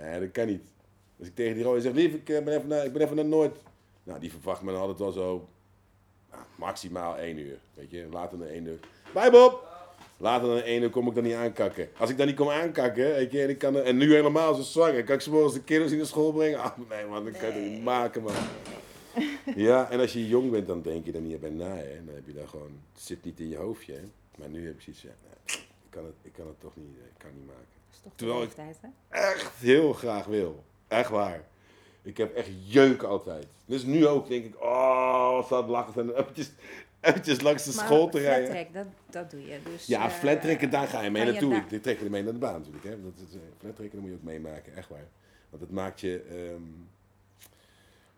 [0.02, 0.62] Nee, dat kan niet.
[1.24, 3.16] Als ik tegen die rode zeg, lief, ik eh, ben even naar, ik ben even
[3.16, 3.58] naar Noord.
[4.04, 5.48] Nou, die verwacht me dan altijd wel zo
[6.32, 7.58] nou, maximaal één uur.
[7.74, 8.80] Weet je, later dan één uur.
[9.14, 9.68] Bye Bob!
[10.18, 11.90] Later dan één uur kom ik dan niet aankakken.
[11.98, 14.62] Als ik dan niet kom aankakken, weet je, en, ik kan, en nu helemaal zo
[14.62, 16.60] zwanger, kan ik ze morgens de kinderen in de school brengen?
[16.60, 18.34] Ah, nee man, dat kan je niet maken man.
[19.56, 22.06] Ja, en als je jong bent, dan denk je er niet bij na, hè.
[22.06, 24.02] Dan heb je daar gewoon, het zit niet in je hoofdje, hè.
[24.38, 26.96] Maar nu heb ik zoiets, ja, nee, ik kan het, ik kan het toch niet,
[26.98, 28.78] ik kan niet maken Dat is toch de Terwijl ik- leeftijd,
[29.10, 29.18] hè?
[29.20, 30.64] echt heel graag wil.
[30.88, 31.44] Echt waar.
[32.02, 33.46] Ik heb echt jeuk altijd.
[33.66, 36.52] Dus nu ook denk ik, oh, wat staat lachen en eventjes,
[37.00, 38.50] eventjes langs de Maar school te rijden.
[38.52, 39.60] flattrack, dat, dat doe je.
[39.72, 41.50] Dus, Ja, eh, flattrekken, daar ga je mee naartoe.
[41.52, 42.84] daar- Ik trek je ermee naar de baan natuurlijk.
[42.84, 43.02] Hè.
[43.04, 45.08] Dat, is, eh, flattrekken, dat moet je ook meemaken, echt waar.
[45.50, 46.22] Want het maakt je...
[46.30, 46.62] ehm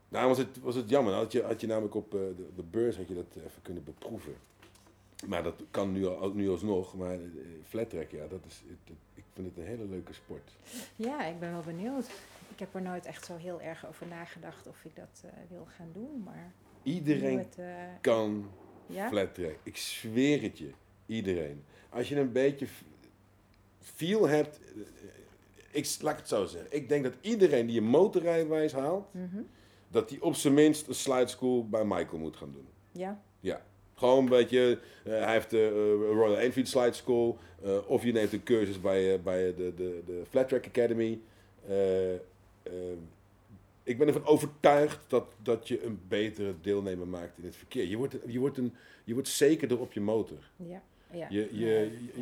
[0.10, 1.14] nou, was het, was het jammer.
[1.14, 3.84] Had je, had je namelijk op eh, de, de beurs had je dat even kunnen
[3.84, 4.36] beproeven.
[5.28, 6.96] Maar dat kan nu, al, nu alsnog.
[6.96, 7.22] Maar uh,
[7.68, 10.50] flattrack, ja, dat is, het- het- ik vind het een hele leuke sport.
[10.96, 12.06] Ja, ik ben wel benieuwd.
[12.56, 15.68] Ik heb er nooit echt zo heel erg over nagedacht of ik dat eh, wil
[15.78, 16.22] gaan doen.
[16.24, 16.52] Maar
[16.84, 17.66] Iedereen het, eh,
[18.02, 18.50] kan
[18.88, 19.08] ja?
[19.08, 19.56] flattrack.
[19.64, 20.72] Ik zweer het je.
[21.06, 21.64] Iedereen.
[21.90, 22.68] Als je een beetje
[23.80, 24.60] feel hebt...
[24.60, 24.82] eh,
[25.72, 26.76] Ik, laat ik het zo zeggen.
[26.76, 29.14] Ik denk dat iedereen die een motorrijbewijs haalt...
[29.14, 29.42] Mhm.
[29.88, 32.68] dat hij op zijn minst een slide school bij Michael moet gaan doen.
[32.92, 33.22] Ja,
[33.94, 35.70] Gewoon een beetje, hij heeft de
[36.14, 40.24] Royal Enfield Slide School, eh, of je neemt een cursus bij, bij de, de, de
[40.30, 41.20] Flat Track Academy.
[42.66, 42.98] Eh, eh,
[43.84, 47.88] ik ben ervan overtuigd dat, dat je een betere deelnemer maakt in het verkeer.
[47.88, 50.38] Je wordt, je wordt, een, je wordt zekerder op je motor.
[50.56, 51.28] ja, ja.
[51.30, 51.60] Je, je,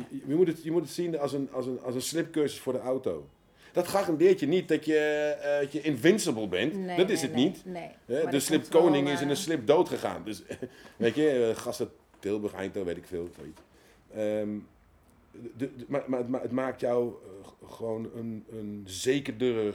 [0.08, 2.58] je, je moet het, je moet het zien als een, als, een, als een slipcursus
[2.60, 3.28] voor de auto.
[3.72, 6.74] Dat garandeert je niet dat je, eh, dat je invincible bent.
[6.74, 7.64] Nee, dat is nee, het nee, niet.
[7.64, 7.90] Nee.
[8.06, 10.22] De dat slip komt wel, koning is in eh, een slip dood gegaan.
[10.24, 10.42] Dus
[10.96, 13.28] weet je, eh, gasten Tilburg, Eindhoven, weet ik veel.
[13.36, 13.60] Zoiets.
[14.14, 14.58] Ehm,
[15.56, 19.74] de, de- maar, maar, het ma- het maakt jou eh, gewoon een, een zekerder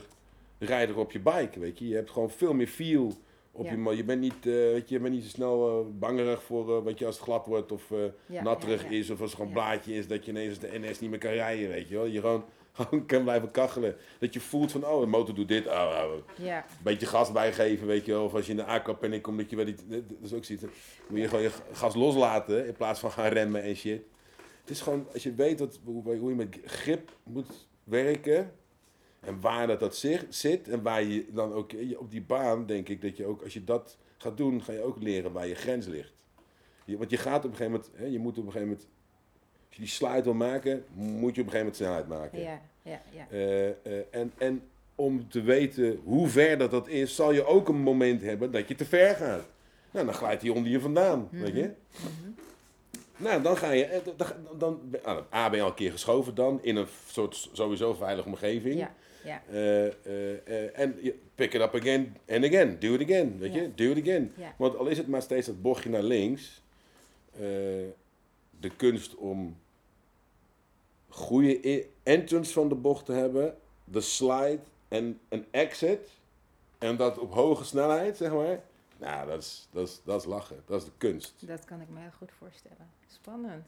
[0.60, 1.88] rijder op je bike, weet je.
[1.88, 3.14] Je hebt gewoon veel meer feel
[3.52, 3.90] op Ja.
[3.90, 6.78] je Je bent niet, eh, weet je, je bent niet zo snel eh, bangerig voor,
[6.78, 7.94] eh, weet je, als het glad wordt of
[8.26, 11.00] ja, natterig ja, is of als er gewoon blaadje is dat je ineens de NS
[11.00, 12.06] niet meer kan rijden, weet je wel.
[12.06, 13.96] Je gewoon, gewoon kan blijven kachelen.
[14.20, 17.32] Dat je voelt van, oh, de motor doet dit, oh, oh, Ja, een beetje gas
[17.32, 18.24] bijgeven, weet je wel.
[18.24, 19.84] Of als je in de aquapanic komt, dat je wel iets...
[19.88, 20.64] Dat is ook zoiets.
[20.64, 20.74] Dan
[21.10, 24.02] moet je gewoon je gas loslaten in plaats van gaan remmen en shit.
[24.62, 28.52] Het is gewoon, als je weet wat, hoe, hoe je met grip moet werken...
[29.20, 31.72] En waar dat, dat zich- zit en waar je dan ook...
[31.98, 34.82] Op die baan denk ik dat je ook, als je dat gaat doen, ga je
[34.82, 36.14] ook leren waar je grens ligt.
[36.86, 37.92] Je, want je gaat op een gegeven moment...
[37.96, 38.88] Hè, je moet op een gegeven moment...
[39.68, 42.40] Als je die slide wil maken, moet je op een gegeven moment snelheid maken.
[42.40, 43.28] ja, ja, ja.
[43.30, 44.62] Eh, eh, en, en
[44.96, 48.68] om te weten hoe ver dat, dat is, zal je ook een moment hebben dat
[48.68, 49.46] je te ver gaat.
[49.92, 51.72] Nou, dan glijdt hij onder je vandaan, weet je.
[51.92, 52.32] Mhm.
[53.18, 55.92] Nou, dan ga je, eh, dan, dan, dan, ah, A, ben je al een keer
[55.92, 58.80] geschoven dan, in een soort sowieso veilige omgeving.
[58.80, 58.94] Ja,
[59.24, 60.96] ja, Eh, eh, eh, en
[61.36, 64.34] pick it up again and again, do it again, weet je, do it again.
[64.38, 64.54] ja.
[64.58, 66.62] Want al is het maar steeds dat bochtje naar links,
[68.60, 69.58] de kunst om
[71.10, 76.10] goede i- entrance van de bocht te hebben, de slide en een exit,
[76.78, 78.60] en dat op hoge snelheid, zeg maar.
[78.98, 81.34] Nou, dat is, dat is, dat is lachen, dat is de kunst.
[81.48, 82.90] Dat kan ik me heel goed voorstellen.
[83.08, 83.68] Spannend.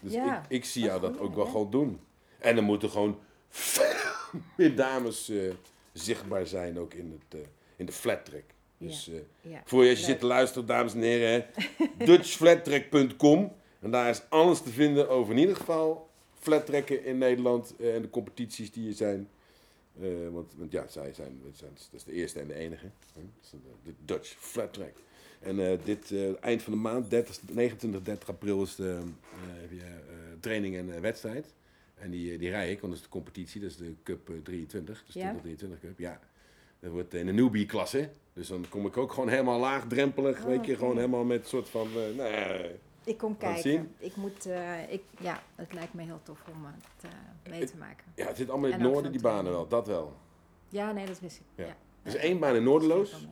[0.00, 1.50] Dus Ja, ik, ik zie jou dat goed, ook wel hè?
[1.50, 2.00] gewoon doen.
[2.38, 3.18] En er moeten gewoon
[3.50, 5.50] veel meer dames eh,
[5.92, 7.46] zichtbaar zijn, ook in, het, eh,
[7.76, 8.42] in de flat track.
[8.78, 9.62] Dus eh, Ja.
[9.64, 10.12] Voor je als je Leuk.
[10.12, 11.46] zit te luisteren, dames en heren,
[12.06, 13.52] dutchflattrack.com.
[13.80, 18.10] En daar is alles te vinden over in ieder geval flattrekken in Nederland en de
[18.10, 19.28] competities die er zijn.
[20.30, 22.86] Want, want ja, zij zijn, zijn, dat is de eerste en de enige.
[23.14, 23.20] hè.
[23.84, 24.92] De, Dutch Flat Track.
[25.40, 28.98] En dit eind van de maand, 30, 29, 30 april, is de
[30.40, 31.46] training en wedstrijd.
[32.00, 34.28] En die, eh, die rij ik, want dat is de competitie, dat is de Cup
[34.30, 35.20] eh, 23, dus Ja?
[35.20, 35.98] 2023 Cup.
[35.98, 36.20] Ja,
[36.80, 38.10] dat wordt in de newbie-klasse.
[38.32, 41.46] Dus dan kom ik ook gewoon helemaal laagdrempelig, Oh, weet je, gewoon helemaal met een
[41.48, 42.64] soort van, eh, nou
[43.04, 43.62] Ik kom kijken.
[43.62, 43.94] zien.
[43.98, 47.12] Ik moet, eh, ik, ja, het lijkt me heel tof om het
[47.44, 48.04] eh, mee te maken.
[48.14, 50.16] ja, het zit allemaal in het En noorden, die banen wel, dat wel.
[50.68, 51.64] Ja, nee, dat wist ik.
[51.64, 51.76] Ja.
[52.04, 52.14] Ja.
[52.14, 53.26] één baan in mee.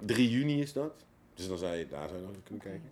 [0.00, 1.04] 3 juni is dat.
[1.34, 2.90] Dus dan zou je daar zou je nog kunnen kijken.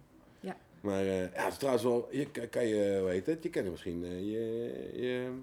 [0.81, 3.65] Maar eh, ja, het is trouwens wel, je, kan- je, hoe heet het, je kan
[3.65, 5.39] er misschien eh, je, je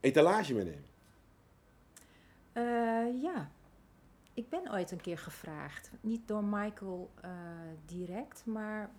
[0.00, 0.84] etalage meenemen.
[2.52, 3.50] Eh, ja,
[4.34, 5.90] ik ben ooit een keer gevraagd.
[6.00, 7.10] Niet door Michael
[7.86, 8.90] direct, maar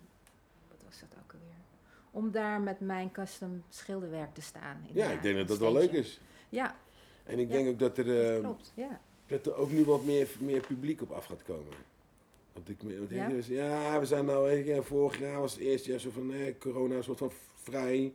[0.68, 1.54] wat was dat ook alweer?
[2.10, 4.84] Om daar met mijn custom schilderwerk te staan.
[4.88, 6.20] in Ja, de- ik denk dat dat wel leuk is.
[6.48, 6.76] Ja,
[7.24, 8.72] En ik Ja, denk ook dat er, dat klopt.
[8.76, 9.00] Ja.
[9.26, 11.72] dat er ook nu wat meer, meer publiek op af gaat komen.
[12.56, 13.28] Want ik, want Ja?
[13.56, 13.82] ja?
[13.92, 16.94] ja, we zijn nou, je, vorig jaar was het eerste jaar zo van eh, corona
[16.94, 18.12] een soort van vrij.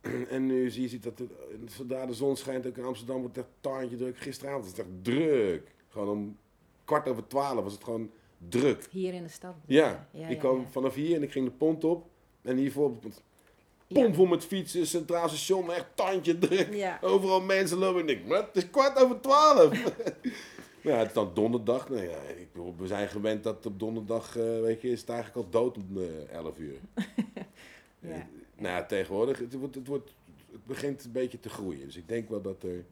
[0.30, 1.30] En nu zie je ziet dat het,
[1.72, 4.18] zodra de zon schijnt, ook in Amsterdam wordt het echt taartje druk.
[4.18, 5.74] Gisteravond was het echt druk.
[5.88, 6.36] Gewoon om
[6.84, 8.10] kwart over twaalf was het gewoon
[8.48, 8.86] druk.
[8.90, 9.54] Hier in de stad.
[9.66, 12.06] Ja, ik kwam vanaf hier en ik ging de pont op.
[12.42, 12.92] En hiervoor,
[13.86, 14.02] Ja.
[14.02, 16.74] pomvol met fietsen, centraal station, echt tandje druk.
[16.74, 16.98] Ja.
[17.02, 18.00] Overal mensen lopen.
[18.00, 19.72] En ik maar het is kwart over twaalf.
[20.82, 21.88] ja, het is dan donderdag.
[21.88, 25.08] Nou ja, ik bedoel, we zijn gewend dat op donderdag, eh, weet je, is het
[25.08, 26.78] eigenlijk al dood om eh 11 uur.
[28.02, 28.08] Ja.
[28.10, 28.20] Eh,
[28.56, 30.10] nou ja, tegenwoordig, het, wordt, het, wordt,
[30.52, 31.86] het begint een beetje te groeien.
[31.86, 32.84] Dus ik denk wel dat er...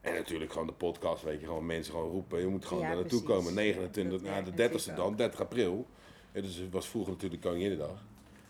[0.00, 2.40] En natuurlijk gewoon de podcast, weet je, gewoon mensen gewoon roepen.
[2.40, 3.36] Je moet gewoon Ja, daar naartoe precies.
[3.36, 3.54] komen.
[3.54, 5.16] 29, Dat nou, werkt de natuurlijk 30ste dan, ook.
[5.16, 5.86] 30 april.
[6.32, 8.04] Ja, dus het was vroeger natuurlijk Koninginnedag.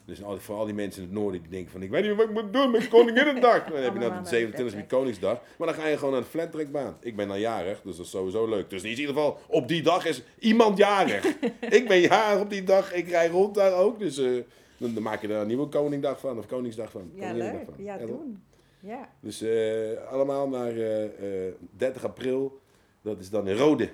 [0.05, 2.29] Dus voor al die mensen in het noorden die denken van, ik weet niet wat
[2.29, 3.65] ik moet doen met Koninginnedag.
[3.73, 4.89] Dan heb je de 27 flattrack.
[4.89, 5.41] Koningsdag.
[5.59, 6.97] Maar dan ga je gewoon naar de flattrackbaan.
[7.01, 8.71] Ik ben dan jarig, dus dat is sowieso leuk.
[8.71, 11.25] Dus in ieder geval, op die dag is iemand jarig.
[11.79, 13.99] ik ben jarig op die dag, ik rij rond daar ook.
[13.99, 14.31] Dus eh,
[14.77, 17.11] dan, dan maak je daar een nieuwe Koningdag van, of Koningsdag van.
[17.15, 17.65] Ja, leuk.
[17.65, 17.85] van.
[17.85, 18.43] Ja, doen.
[18.81, 19.09] Ja.
[19.21, 22.61] Dus eh, allemaal naar eh, eh, 30 april.
[23.03, 23.91] Dat is dan in Rode.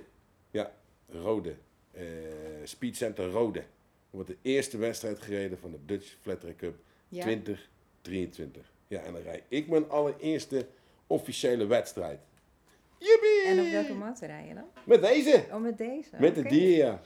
[0.51, 0.73] Ja,
[1.09, 1.55] Rode.
[1.93, 2.05] Eh
[2.65, 3.63] Speed Center Rode.
[4.11, 6.79] Wordt de eerste wedstrijd gereden van de Dutch Flat Track Cup
[7.09, 7.23] Ja.
[7.23, 8.73] 2023.
[8.87, 10.67] Ja, en dan rijd ik mijn allereerste
[11.07, 12.21] officiële wedstrijd.
[12.99, 13.47] Jippie!
[13.47, 14.65] En op welke motor rij je dan?
[14.85, 15.45] Met deze!
[15.51, 16.11] Oh, met deze?
[16.19, 17.01] Met de ja.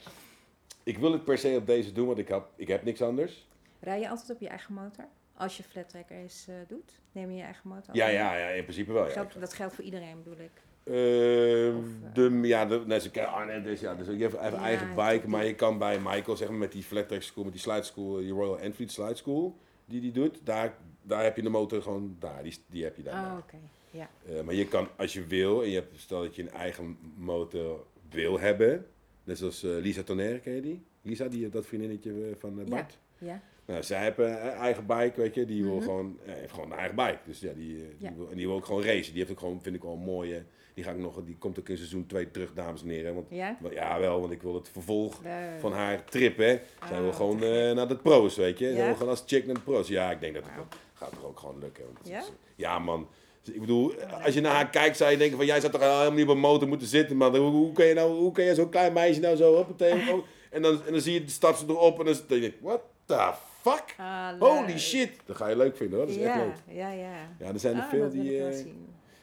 [0.82, 3.46] Ik wil het per se op deze doen, want ik heb, ik heb niks anders.
[3.80, 5.04] Rij je altijd op je eigen motor?
[5.36, 7.94] Als je flat track race eh, doet, neem je je eigen motor?
[7.96, 9.08] Ja, ja, ja, in principe wel.
[9.08, 9.28] Ja.
[9.38, 10.50] Dat geldt voor iedereen, bedoel ik.
[10.84, 14.34] Eh, Of, eh, de, ja, de, nee, ze, ah, nee, dus, ja, dus je hebt
[14.34, 17.08] even Ja, eigen ik bike, maar je kan bij Michael, zeg maar, met die flat
[17.08, 20.74] track school, met die slide school, die Royal Enfield slide school, die die doet, daar,
[21.02, 23.32] daar heb je de motor gewoon daar, die, die heb je daar.
[23.32, 23.56] Oh, oké.
[23.90, 24.10] Ja.
[24.28, 26.96] Eh, maar je kan, als je wil, en je hebt, stel dat je een eigen
[27.16, 28.86] motor wil hebben,
[29.24, 30.82] net zoals eh, Lisa Tonnerre, ken je die?
[31.02, 32.70] Lisa, die, dat vriendinnetje eh, van eh, Ja.
[32.70, 32.98] Bart.
[33.18, 33.40] Ja.
[33.64, 35.44] Nou, zij heeft een eigen bike, weet je.
[35.44, 35.82] Die wil Mhm.
[35.84, 37.18] gewoon, heeft gewoon een eigen bike.
[37.24, 39.10] Dus ja, die, eh, die wil, en die wil ook gewoon racen.
[39.12, 40.42] Die heeft ook gewoon, vind ik wel een mooie.
[40.74, 43.14] Die ga ik nog, die komt ook in seizoen 2 terug, dames en heren.
[43.14, 43.56] Want, Ja?
[43.60, 45.60] wel, ja, wel, want ik wil het vervolg Leuk.
[45.60, 46.60] van haar trip, hè.
[46.88, 48.66] Zij Ah, wil gewoon eh, naar de pro's, weet je.
[48.68, 48.84] Ja?
[48.84, 49.88] wil gewoon als chick naar de pro's.
[49.88, 50.52] Ja, ik denk dat het
[50.94, 51.84] gaat er ook gewoon lukken.
[52.02, 52.18] Ja?
[52.18, 53.08] is- ja, man.
[53.52, 53.92] Ik bedoel,
[54.24, 55.46] als je naar haar kijkt, zou je denken van...
[55.46, 57.36] Jij zou toch helemaal niet op een motor moeten zitten, man.
[57.36, 59.86] Hoe, hoe kun je nou, hoe kun je zo'n klein meisje nou zo op oh,
[60.50, 62.52] en, dan, en dan zie je, stap ze erop en dan denk je...
[62.60, 63.94] What the fuck?
[63.98, 65.10] Ah, Holy shit!
[65.26, 66.76] Dat ga je leuk vinden hoor, dat is ja, echt leuk.
[66.76, 67.28] Ja, ja.
[67.38, 68.44] Ja, er zijn er Ah, veel die...
[68.44, 68.66] eh.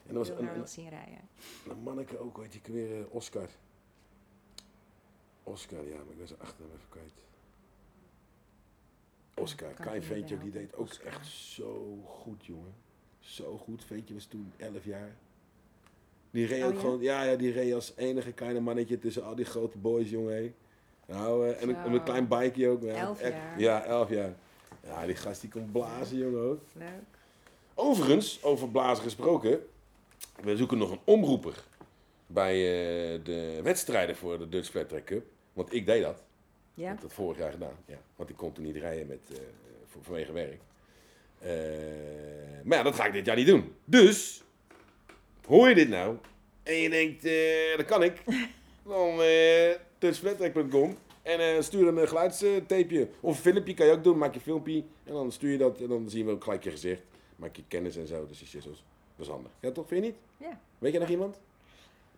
[0.10, 1.20] En er was een, een, zien rijden.
[1.70, 3.50] een manneke ook, weet je, ik weer eh, Oscar.
[5.44, 7.12] Oscar, ja, maar ik ben zijn achternaam even kwijt.
[9.34, 11.08] Oscar, klein ventje, die deed ook Oscar.
[11.08, 12.74] echt zo goed, jongen.
[13.20, 13.84] Zo goed.
[13.86, 15.16] Ventje was toen 11 jaar.
[16.32, 16.80] Die reed Oh, ook ja?
[16.80, 20.34] gewoon, ja, ja, die reed als enige kleine mannetje tussen al die grote boys, jongen.
[20.36, 20.54] hé.
[21.06, 22.82] Nou, eh, en, een, en een klein bikeje ook.
[22.82, 23.60] maar ja, Elf echt- jaar.
[23.60, 24.34] Ja, 11 jaar.
[24.84, 26.62] Ja, die gast die kon blazen, jongen ook.
[26.74, 26.90] Leuk.
[27.74, 29.60] Overigens, over blazen gesproken.
[30.44, 31.64] We zoeken nog een omroeper
[32.28, 35.26] bij eh, de wedstrijden voor de Dutch Flat Track Cup.
[35.54, 36.16] Want ik deed dat.
[36.76, 36.88] Ik Ja?
[36.90, 37.76] heb dat vorig jaar gedaan.
[37.86, 37.98] Ja.
[38.16, 39.38] Want ik kon toen niet rijden met, eh,
[39.88, 40.62] voor, vanwege werk.
[41.40, 41.50] Eh,
[42.64, 43.74] maar ja, dat ga ik dit jaar niet doen.
[43.86, 44.44] Dus,
[45.46, 46.18] hoor je dit nou?
[46.64, 47.24] En je denkt,
[47.78, 48.24] dat kan ik.
[48.84, 49.18] Dan
[50.00, 53.08] dutchflattrack.com en stuur een uh, geluidstapeje.
[53.20, 54.18] Of een filmpje kan je ook doen.
[54.18, 55.80] Maak je filmpje en dan stuur je dat.
[55.82, 57.02] En dan zien we ook gelijk je gezicht.
[57.36, 58.26] Maak je kennis en zo.
[58.26, 58.84] Dus shizzles.
[59.20, 59.52] Dat is handig.
[59.60, 59.88] Ja, toch?
[59.88, 60.20] Vind je niet?
[60.38, 60.60] Ja.
[60.78, 61.40] Weet je nog iemand?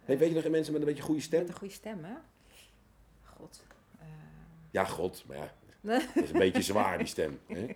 [0.05, 1.39] Hey, weet je nog mensen met een beetje goede stem?
[1.39, 2.13] Met een goede stem, hè?
[3.23, 3.63] God.
[3.99, 4.05] Eh,
[4.71, 5.53] Ja, god, maar ja.
[6.15, 7.39] Dat is een beetje zwaar, die stem.
[7.47, 7.65] Hè?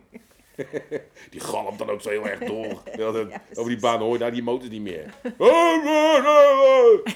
[1.32, 2.82] Die galmt dan ook zo heel erg door.
[2.98, 3.08] Ja,
[3.54, 5.14] over die baan hoor je daar die motors niet meer.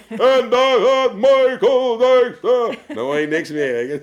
[0.09, 2.75] En daar gaat Michael Dijkstra.
[2.87, 4.01] Dan hoor je niks meer.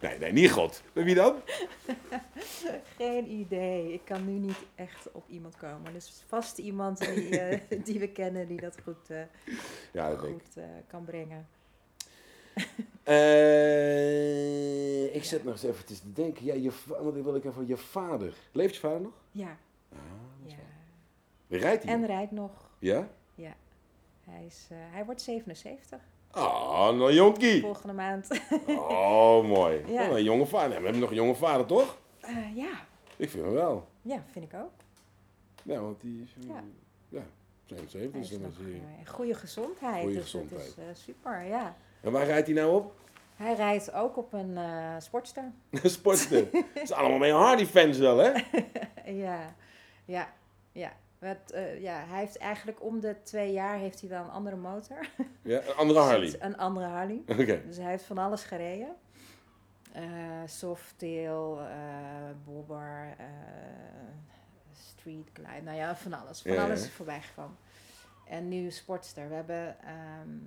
[0.00, 0.82] Nee, nee, niet god.
[0.92, 1.34] Wie dan?
[2.96, 3.92] Geen idee.
[3.92, 5.92] Ik kan nu niet echt op iemand komen.
[5.92, 9.20] Dus vast iemand die, eh, die we kennen die dat goed, eh,
[9.92, 11.48] Ja, dat goed eh, kan brengen.
[13.76, 16.44] Eh, ik zit nog eens even te denken.
[16.44, 18.34] Ja, je, want ik wil ik even je vader.
[18.52, 19.12] Leeft je vader nog?
[19.30, 19.56] Ja.
[19.92, 19.98] Ah,
[20.42, 20.54] dat is
[21.48, 21.58] ja.
[21.58, 21.92] rijdt hij?
[21.92, 22.50] En rijdt nog.
[22.78, 23.08] Ja?
[23.34, 23.54] Ja.
[24.24, 26.00] Hij, is, eh, hij wordt 77
[26.30, 27.60] Ah, nou jonkie.
[27.60, 28.28] volgende maand.
[28.68, 29.82] Oh, mooi.
[29.86, 30.08] Ja.
[30.10, 30.68] Oh, een jonge vader.
[30.68, 31.98] Nee, we hebben nog een jonge vader, toch?
[32.20, 32.86] Eh, ja.
[33.16, 33.88] Ik vind hem wel.
[34.02, 34.72] ja, vind ik ook.
[35.62, 36.34] Ja, want die is...
[36.38, 36.64] Ja.
[37.08, 37.22] Ja,
[37.66, 38.00] 77.
[38.12, 40.00] Hij Dus is nog is eh, goede gezondheid.
[40.02, 40.74] Goede dus is gezondheid.
[40.78, 41.76] eh, super, ja.
[42.06, 42.94] En waar rijdt hij nou op?
[43.36, 45.52] Hij rijdt ook op een eh, sportster.
[45.82, 46.50] Sportster.
[46.74, 48.32] Dat is allemaal mee Hardy-fans wel, hè?
[49.24, 49.54] ja,
[50.04, 50.32] ja,
[50.72, 50.92] ja.
[51.18, 52.04] Het, eh, ja.
[52.08, 55.08] Hij heeft eigenlijk om de twee jaar heeft hij wel een andere motor.
[55.42, 56.36] Ja, een andere Harley.
[56.38, 57.22] Een andere Harley.
[57.26, 57.62] Oké.
[57.66, 58.96] Dus hij heeft van alles gereden.
[59.92, 60.02] Eh,
[60.46, 61.60] softail,
[62.44, 63.16] bobber,
[64.72, 65.62] street glide.
[65.64, 66.42] Nou ja, van alles.
[66.42, 67.56] Van Ja, alles is voorbij gekomen.
[68.28, 69.28] En nu sportster.
[69.28, 70.38] We hebben, ehm,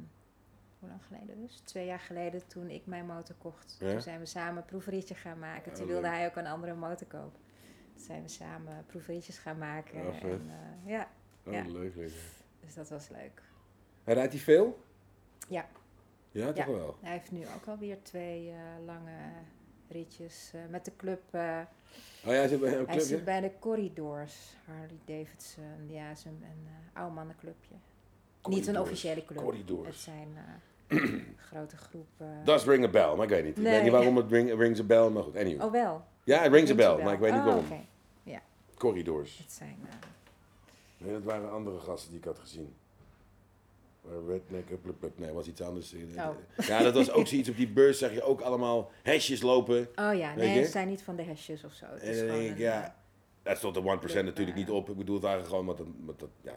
[0.80, 1.60] hoe lang geleden dus?
[1.60, 3.78] Twee jaar geleden toen ik mijn motor kocht.
[3.80, 3.92] Ja?
[3.92, 5.74] Toen zijn we samen een proefritje gaan maken.
[5.74, 6.12] Toen wilde leuk.
[6.12, 7.40] hij ook een andere motor kopen.
[7.94, 10.04] Toen zijn we samen proefritjes gaan maken.
[10.04, 10.24] Ja, vet.
[10.32, 10.50] en,
[10.86, 11.08] eh, ja,
[11.46, 11.64] Oh, Ja.
[11.68, 12.12] leuk, leuk.
[12.60, 13.42] dus dat was leuk.
[14.04, 14.84] En rijdt hij veel?
[15.48, 15.68] Ja.
[16.32, 16.72] Ja, toch Ja.
[16.72, 16.98] wel.
[17.02, 18.56] Hij heeft nu ook alweer twee eh,
[18.86, 19.32] lange
[19.90, 21.22] ritjes eh, met de club.
[21.34, 21.40] Oh
[22.24, 25.88] ja, hij zit bij een hij zit bij de Corridors, Harley Davidson.
[25.90, 27.76] Ja, is een, een eh, oud mannenclubje.
[28.44, 29.38] Niet een officiële club.
[29.38, 29.88] Corridors.
[29.88, 30.28] Het zijn
[30.88, 30.98] eh,
[31.50, 32.42] grote groepen.
[32.44, 33.58] Does ring a bell, maar ik weet niet.
[33.58, 35.36] Ik weet niet waarom het ring, rings a bell, maar goed.
[35.36, 35.66] Anyway.
[35.66, 36.04] Oh wel.
[36.24, 37.66] ja, het rings a bell, maar ik weet niet Oh, waarom.
[37.66, 37.80] oké.
[38.78, 39.38] Corridors.
[39.38, 39.78] Het zijn...
[39.90, 39.96] eh,
[40.98, 42.74] Nee, dat waren andere gasten die ik had gezien.
[44.06, 45.20] Eh, Redneck, up, up, up.
[45.20, 45.94] Nee, was iets anders.
[46.18, 46.30] Oh.
[46.68, 47.50] Ja, dat was ook zoiets.
[47.50, 49.90] Op die beurs zag je ook allemaal hesjes lopen.
[49.96, 51.86] oh ja, nee, ze zijn niet van de hesjes of zo.
[51.86, 52.90] Het En dan denk ik, ja, eh,
[53.44, 54.90] dat stond de 1% Club, natuurlijk eh, niet op.
[54.90, 56.54] Ik bedoel het waren gewoon, dat, want dat ja,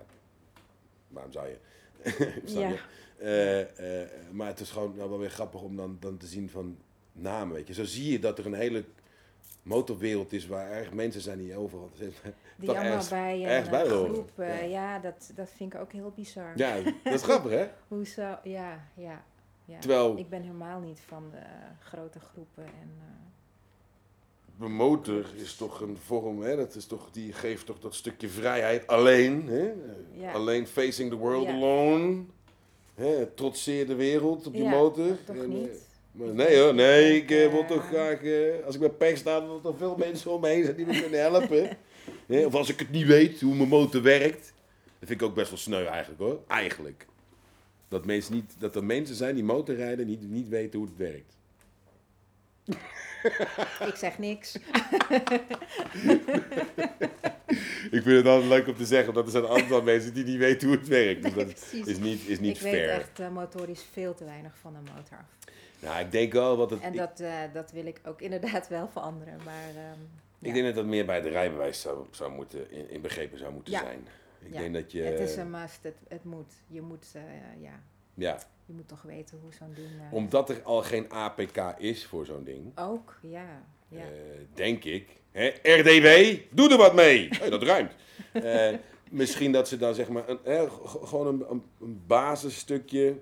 [1.13, 1.57] waarom zou je?
[2.45, 2.69] Ja.
[2.69, 2.79] je?
[3.19, 6.51] Eh, eh, maar het is gewoon nou, wel weer grappig om dan, dan te zien
[6.51, 6.79] van
[7.13, 7.75] namen, weet je.
[7.75, 8.85] Zo zie je dat er een hele
[9.63, 11.91] motorwereld is waar erg mensen zijn die overal...
[12.57, 14.31] die allemaal ergens- bij ergens bij eh, groep.
[14.37, 14.55] Ja.
[14.55, 16.53] ja, dat, dat vind ik ook heel bizar.
[16.57, 17.69] Ja, dat is grappig, hè?
[17.89, 18.39] Hoezo?
[18.43, 19.25] Ja, ja.
[19.65, 19.79] ja.
[19.79, 21.43] Terwijl- Ik ben helemaal niet van de
[21.81, 22.65] grote groepen.
[22.65, 22.91] En,
[24.71, 26.57] motor is toch een vorm, hè?
[26.57, 29.49] Dat is toch, die geeft toch dat stukje vrijheid alleen.
[29.49, 29.71] Hè?
[30.13, 30.33] Ja.
[30.33, 31.53] Alleen facing the world Ja.
[31.53, 32.23] alone.
[32.95, 33.27] Hè?
[33.27, 35.17] Trotseer de wereld op je ja, motor.
[35.25, 35.89] Toch En, eh, niet?
[36.13, 39.41] maar nee hoor, nee, ik eh, wil toch graag, eh, als ik bij pech sta,
[39.41, 41.69] dat er toch veel mensen om me heen zijn die me kunnen helpen.
[42.27, 42.45] Hè?
[42.47, 44.53] Of als ik het niet weet, hoe mijn motor werkt.
[44.99, 47.07] Dat vind ik ook best wel sneu eigenlijk hoor, eigenlijk.
[47.89, 51.37] Dat, mensen niet, dat er mensen zijn die motorrijden niet, niet weten hoe het werkt.
[53.91, 54.57] Ik zeg niks.
[57.91, 60.25] Ik vind het altijd leuk om te zeggen, dat er zijn een aantal mensen die
[60.25, 61.23] niet weten hoe het werkt.
[61.23, 62.89] Dus dat is niet, is niet ik weet fair.
[62.91, 65.53] echt eh, motorisch veel te weinig van een motor af.
[65.81, 66.81] Nou, ik denk wel wat het.
[66.81, 69.37] En ik, dat, eh, dat wil ik ook inderdaad wel veranderen.
[69.45, 70.01] Maar ehm,
[70.39, 70.53] ik ja.
[70.53, 73.73] denk dat dat meer bij de rijbewijs zou, zou moeten, in, in begrepen zou moeten
[73.73, 73.81] Ja.
[73.81, 74.07] zijn.
[74.41, 74.59] Ik Ja.
[74.61, 75.03] denk dat je.
[75.03, 75.79] het is een must.
[75.83, 76.53] Het, het moet.
[76.67, 77.23] Je moet, eh,
[77.63, 77.81] ja,
[78.15, 79.87] Ja, je moet toch weten hoe zo'n ding...
[80.01, 83.63] eh, omdat er al geen APK is voor zo'n ding, Ook, ja.
[83.89, 83.99] ja.
[84.01, 84.07] eh,
[84.55, 85.21] denk ik.
[85.31, 87.29] Hè, RDW, doe er wat mee!
[87.39, 87.93] Hey, dat ruimt.
[88.33, 88.69] Eh,
[89.11, 90.71] misschien dat ze dan zeg maar een,
[91.05, 93.17] gewoon een, een, een basisstukje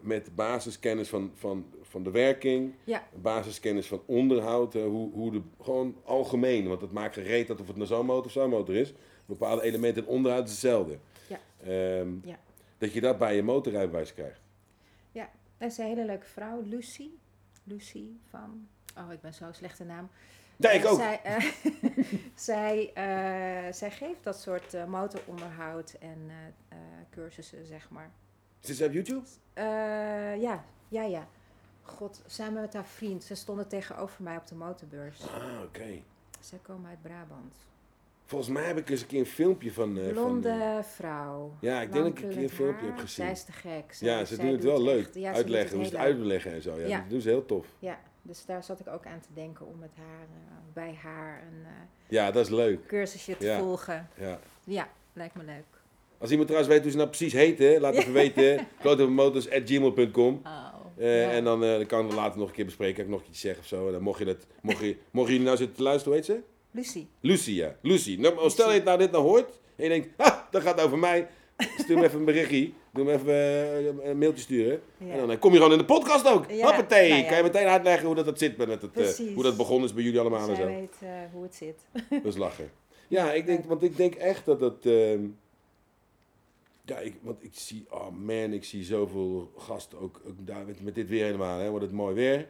[0.00, 2.74] met basiskennis van, van, van de werking.
[2.84, 7.66] ja, basiskennis van onderhoud, hoe, hoe de, gewoon algemeen, want het maakt gereed dat of
[7.66, 8.92] het een zo'n motor of zo'n motor is.
[9.26, 10.98] Bepaalde elementen in onderhoud is hetzelfde.
[11.26, 11.38] Ja.
[11.64, 12.38] Ehm, Ja.
[12.78, 14.40] Dat je dat bij je motorrijbewijs krijgt.
[15.58, 16.62] dat is een hele leuke vrouw.
[16.62, 17.08] Lucy.
[17.64, 18.68] Lucy van...
[18.96, 20.10] Oh, ik ben zo'n slechte naam.
[20.56, 20.98] Ja, ik Eh, ook.
[20.98, 21.44] Zij, eh,
[22.34, 26.30] zij, eh, zij geeft dat soort motoronderhoud en
[27.10, 28.10] cursussen, zeg maar.
[28.60, 29.26] Is dit op YouTube?
[30.40, 31.28] Ja, ja, ja.
[31.82, 33.24] God, samen met haar vriend.
[33.24, 35.22] Ze stonden tegenover mij op de motorbeurs.
[35.26, 36.02] Ah, oké.
[36.40, 37.54] Zij komen uit Brabant.
[38.28, 39.98] Volgens mij heb ik eens een keer een filmpje van...
[39.98, 41.52] eh, Blonde van, eh, vrouw.
[41.60, 43.24] Ja, ik denk dat ik een keer een filmpje heb gezien.
[43.24, 43.92] Zij is te gek.
[43.94, 45.08] Zij- ja, ze doen het wel leuk.
[45.14, 46.80] ja, uitleggen, hoe ze het uitleggen en zo.
[46.80, 46.98] Ja, Ja.
[46.98, 47.66] dat doen ze heel tof.
[47.78, 51.42] Ja, dus daar zat ik ook aan te denken om met haar, eh, bij haar
[51.52, 51.66] een
[52.08, 52.86] Ja, dat is leuk.
[52.86, 53.58] cursusje te Ja.
[53.58, 54.08] volgen.
[54.20, 54.38] Ja.
[54.64, 55.64] Ja, lijkt me leuk.
[56.18, 58.66] Als iemand trouwens weet hoe ze nou precies heet, hè, laat even weten.
[58.80, 60.66] klotenmotors.gmail.com Oh,
[60.96, 61.30] ja.
[61.30, 62.94] En dan, kan ik het later nog een keer bespreken.
[62.94, 63.90] Kan ik nog iets zeggen of zo.
[63.90, 66.40] Dan mocht je dat, mocht je, mochten jullie nou zitten te luisteren, heet ze?
[66.70, 67.06] Lucy.
[67.20, 67.76] Lucy, ja.
[67.82, 68.16] Lucy.
[68.16, 69.58] Nou, stel je het nou dit nou hoort.
[69.76, 71.28] En je denkt, ha, dat gaat over mij.
[71.78, 72.72] Stuur me even een berichtje.
[72.92, 73.34] Doe me even
[74.02, 74.80] eh, een mailtje sturen.
[74.98, 75.12] Ja.
[75.12, 76.50] En dan eh, kom je gewoon in de podcast ook.
[76.50, 77.08] Ja, Hoppatee.
[77.08, 77.28] nou ja.
[77.28, 79.94] Kan je meteen uitleggen hoe dat, dat zit met het, eh, hoe dat begonnen is
[79.94, 80.66] bij jullie allemaal en zo.
[80.66, 80.96] weet
[81.32, 81.86] hoe het zit.
[82.10, 82.70] Dat is lachen.
[83.08, 84.86] Ja, ik denk, want ik denk echt dat het...
[84.86, 85.20] ehm,
[86.84, 90.82] ja, ik, want ik zie, oh man, ik zie zoveel gasten ook, ook daar met,
[90.82, 92.48] met dit weer helemaal, hè, wordt het mooi weer.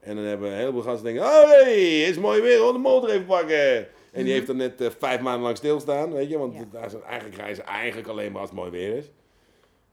[0.00, 3.10] En dan hebben een heleboel gasten denken, oh hey, is mooi weer, hoor, de motor
[3.10, 3.76] even pakken.
[3.78, 4.32] En die Mhm.
[4.32, 6.64] heeft dan net eh, vijf maanden lang stilstaan, weet je, want Ja.
[6.70, 9.10] daar zijn eigenlijk reizen eigenlijk alleen maar als het mooi weer is.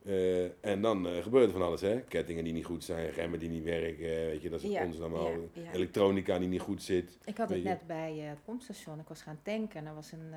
[0.04, 2.00] Eh, en dan eh, gebeurt er van alles, hè.
[2.00, 5.00] Kettingen die niet goed zijn, remmen die niet werken, weet je, dat is Ja, ons
[5.00, 5.30] allemaal.
[5.30, 5.72] ja, ja.
[5.72, 7.18] Elektronica die niet goed zit.
[7.24, 8.98] Ik had het net bij het pompstation.
[8.98, 10.32] Ik was gaan tanken en er was een,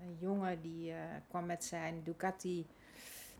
[0.00, 0.92] een jongen die
[1.28, 2.66] kwam met zijn Ducati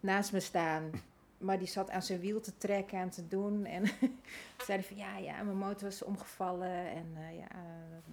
[0.01, 0.91] naast me staan.
[1.39, 3.65] Maar die zat aan zijn wiel te trekken en te doen.
[3.65, 3.85] En
[4.67, 7.59] zei hij van ja, ja, mijn motor was omgevallen en eh, ja, eh,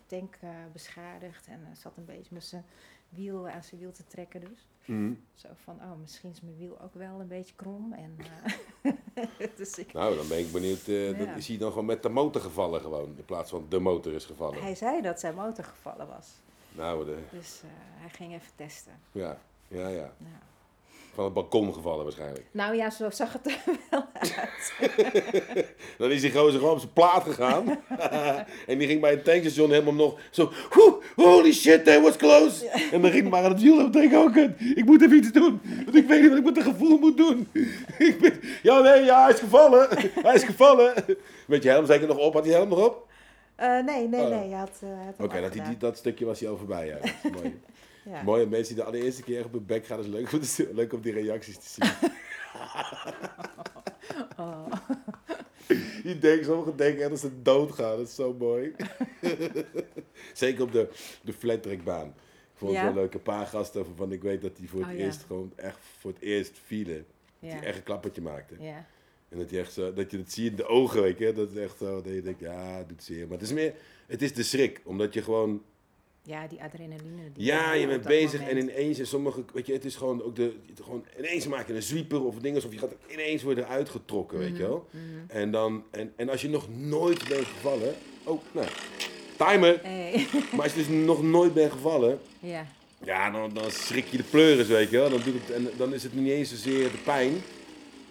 [0.05, 1.47] tank eh, beschadigd.
[1.47, 2.65] En zat een beetje met zijn
[3.09, 4.67] wiel aan zijn wiel te trekken dus.
[4.85, 5.13] Mhm.
[5.33, 7.93] Zo van, oh, misschien is mijn wiel ook wel een beetje krom.
[7.93, 8.17] En,
[9.57, 10.85] dus ik, Nou, dan ben ik benieuwd.
[11.17, 14.13] dat is hij dan gewoon met de motor gevallen gewoon, in plaats van de motor
[14.13, 14.61] is gevallen.
[14.61, 16.27] hij zei dat zijn motor gevallen was.
[16.71, 17.61] Nou, de, Dus
[17.95, 18.93] hij ging even testen.
[19.11, 20.13] ja, ja, ja.
[20.17, 20.35] Nou.
[21.15, 22.45] Van het balkon gevallen waarschijnlijk.
[22.51, 23.57] Nou ja, zo zag het er
[23.91, 24.73] wel uit.
[25.97, 27.79] Dan is die gozer gewoon op zijn plaat gegaan.
[28.67, 30.51] en die ging bij het tankstation helemaal nog zo...
[30.73, 32.67] "Woe, holy shit, that was close.
[32.91, 35.17] En dan ging hij maar aan het wiel op denken, oh kut, ik moet even
[35.17, 35.61] iets doen.
[35.85, 37.47] Want ik weet niet wat ik met het gevoel moet doen.
[37.97, 39.87] ik ben, ja, nee, ja, hij is gevallen.
[40.23, 40.93] hij is gevallen.
[41.47, 42.33] Met je helm zeker nog op?
[42.33, 43.07] Had hij helm nog op?
[43.55, 44.29] Eh, nee, nee, Oh.
[44.29, 44.49] nee.
[44.49, 46.85] Hij had, eh, had Oké, dat, dat stukje was hij al voorbij.
[46.87, 46.93] Ja.
[46.93, 47.59] Dat is mooi.
[48.05, 48.23] Ja.
[48.23, 50.39] Mensen die de allereerste keer op hun bek gaan, is leuk om,
[50.75, 52.11] leuk om die reacties te zien.
[54.45, 54.71] oh.
[56.03, 57.97] denkt denken, sommigen denken echt dat ze doodgaan.
[57.97, 58.75] Dat is zo mooi.
[60.33, 60.89] Zeker op de,
[61.23, 62.07] de flattrackbaan.
[62.07, 63.13] Ik vond het wel leuk.
[63.13, 66.11] Een paar gasten van ik weet dat die voor het oh, eerst gewoon echt voor
[66.11, 67.05] het eerst vielen.
[67.39, 68.57] Die echt een klappertje maakten.
[69.29, 71.33] En dat je, echt zo, dat je het ziet in de ogen, weet je.
[71.33, 73.27] Dat is echt zo, dat je denkt, ja, het doet zeer.
[73.27, 73.73] Maar het is meer,
[74.07, 74.81] het is de schrik.
[74.83, 75.63] Omdat je gewoon
[76.25, 77.31] ja, die adrenaline.
[77.33, 80.23] Die ja, je op bent bezig en ineens, en sommige, weet je, het is gewoon
[80.23, 83.43] ook de, het gewoon, ineens maak je een sweeper of dingen, of je gaat ineens
[83.43, 84.87] worden uitgetrokken, weet je wel.
[84.89, 85.03] Mhm.
[85.27, 88.67] En dan, en, en als je nog nooit bent gevallen, oh, nou,
[89.37, 89.79] timer.
[89.83, 90.27] Hey.
[90.53, 92.67] Maar als je dus nog nooit bent gevallen, ja.
[93.03, 95.09] ja, dan, dan schrik je de pleuris, weet je wel.
[95.09, 97.41] Dan, doet het, en dan is het niet eens zozeer de pijn,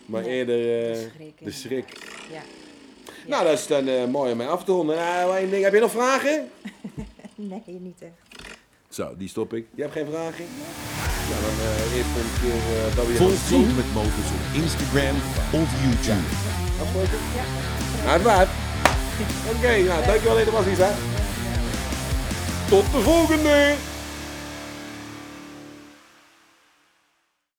[0.06, 1.86] maar Nee, eerder eh, de schrik, de schrik.
[2.32, 2.42] Ja.
[3.26, 4.98] Nou, dat is dan eh, mooi om mee af te ronden.
[4.98, 5.64] Eh, ding.
[5.64, 6.50] Heb je nog vragen?
[7.50, 8.56] Nee, niet echt.
[8.88, 9.66] Zo, die stop ik.
[9.74, 10.44] Je hebt geen vragen?
[11.28, 15.16] Nou, dan eh eerst een keer uh, dat we Volg met Motors op Instagram
[15.60, 16.26] of YouTube.
[16.80, 17.18] Afspreken?
[17.38, 18.10] Ja.
[18.10, 18.48] Uiteraard.
[19.56, 20.94] Oké, nou, dankjewel dat je was, Lisa.
[22.68, 23.93] Tot de volgende!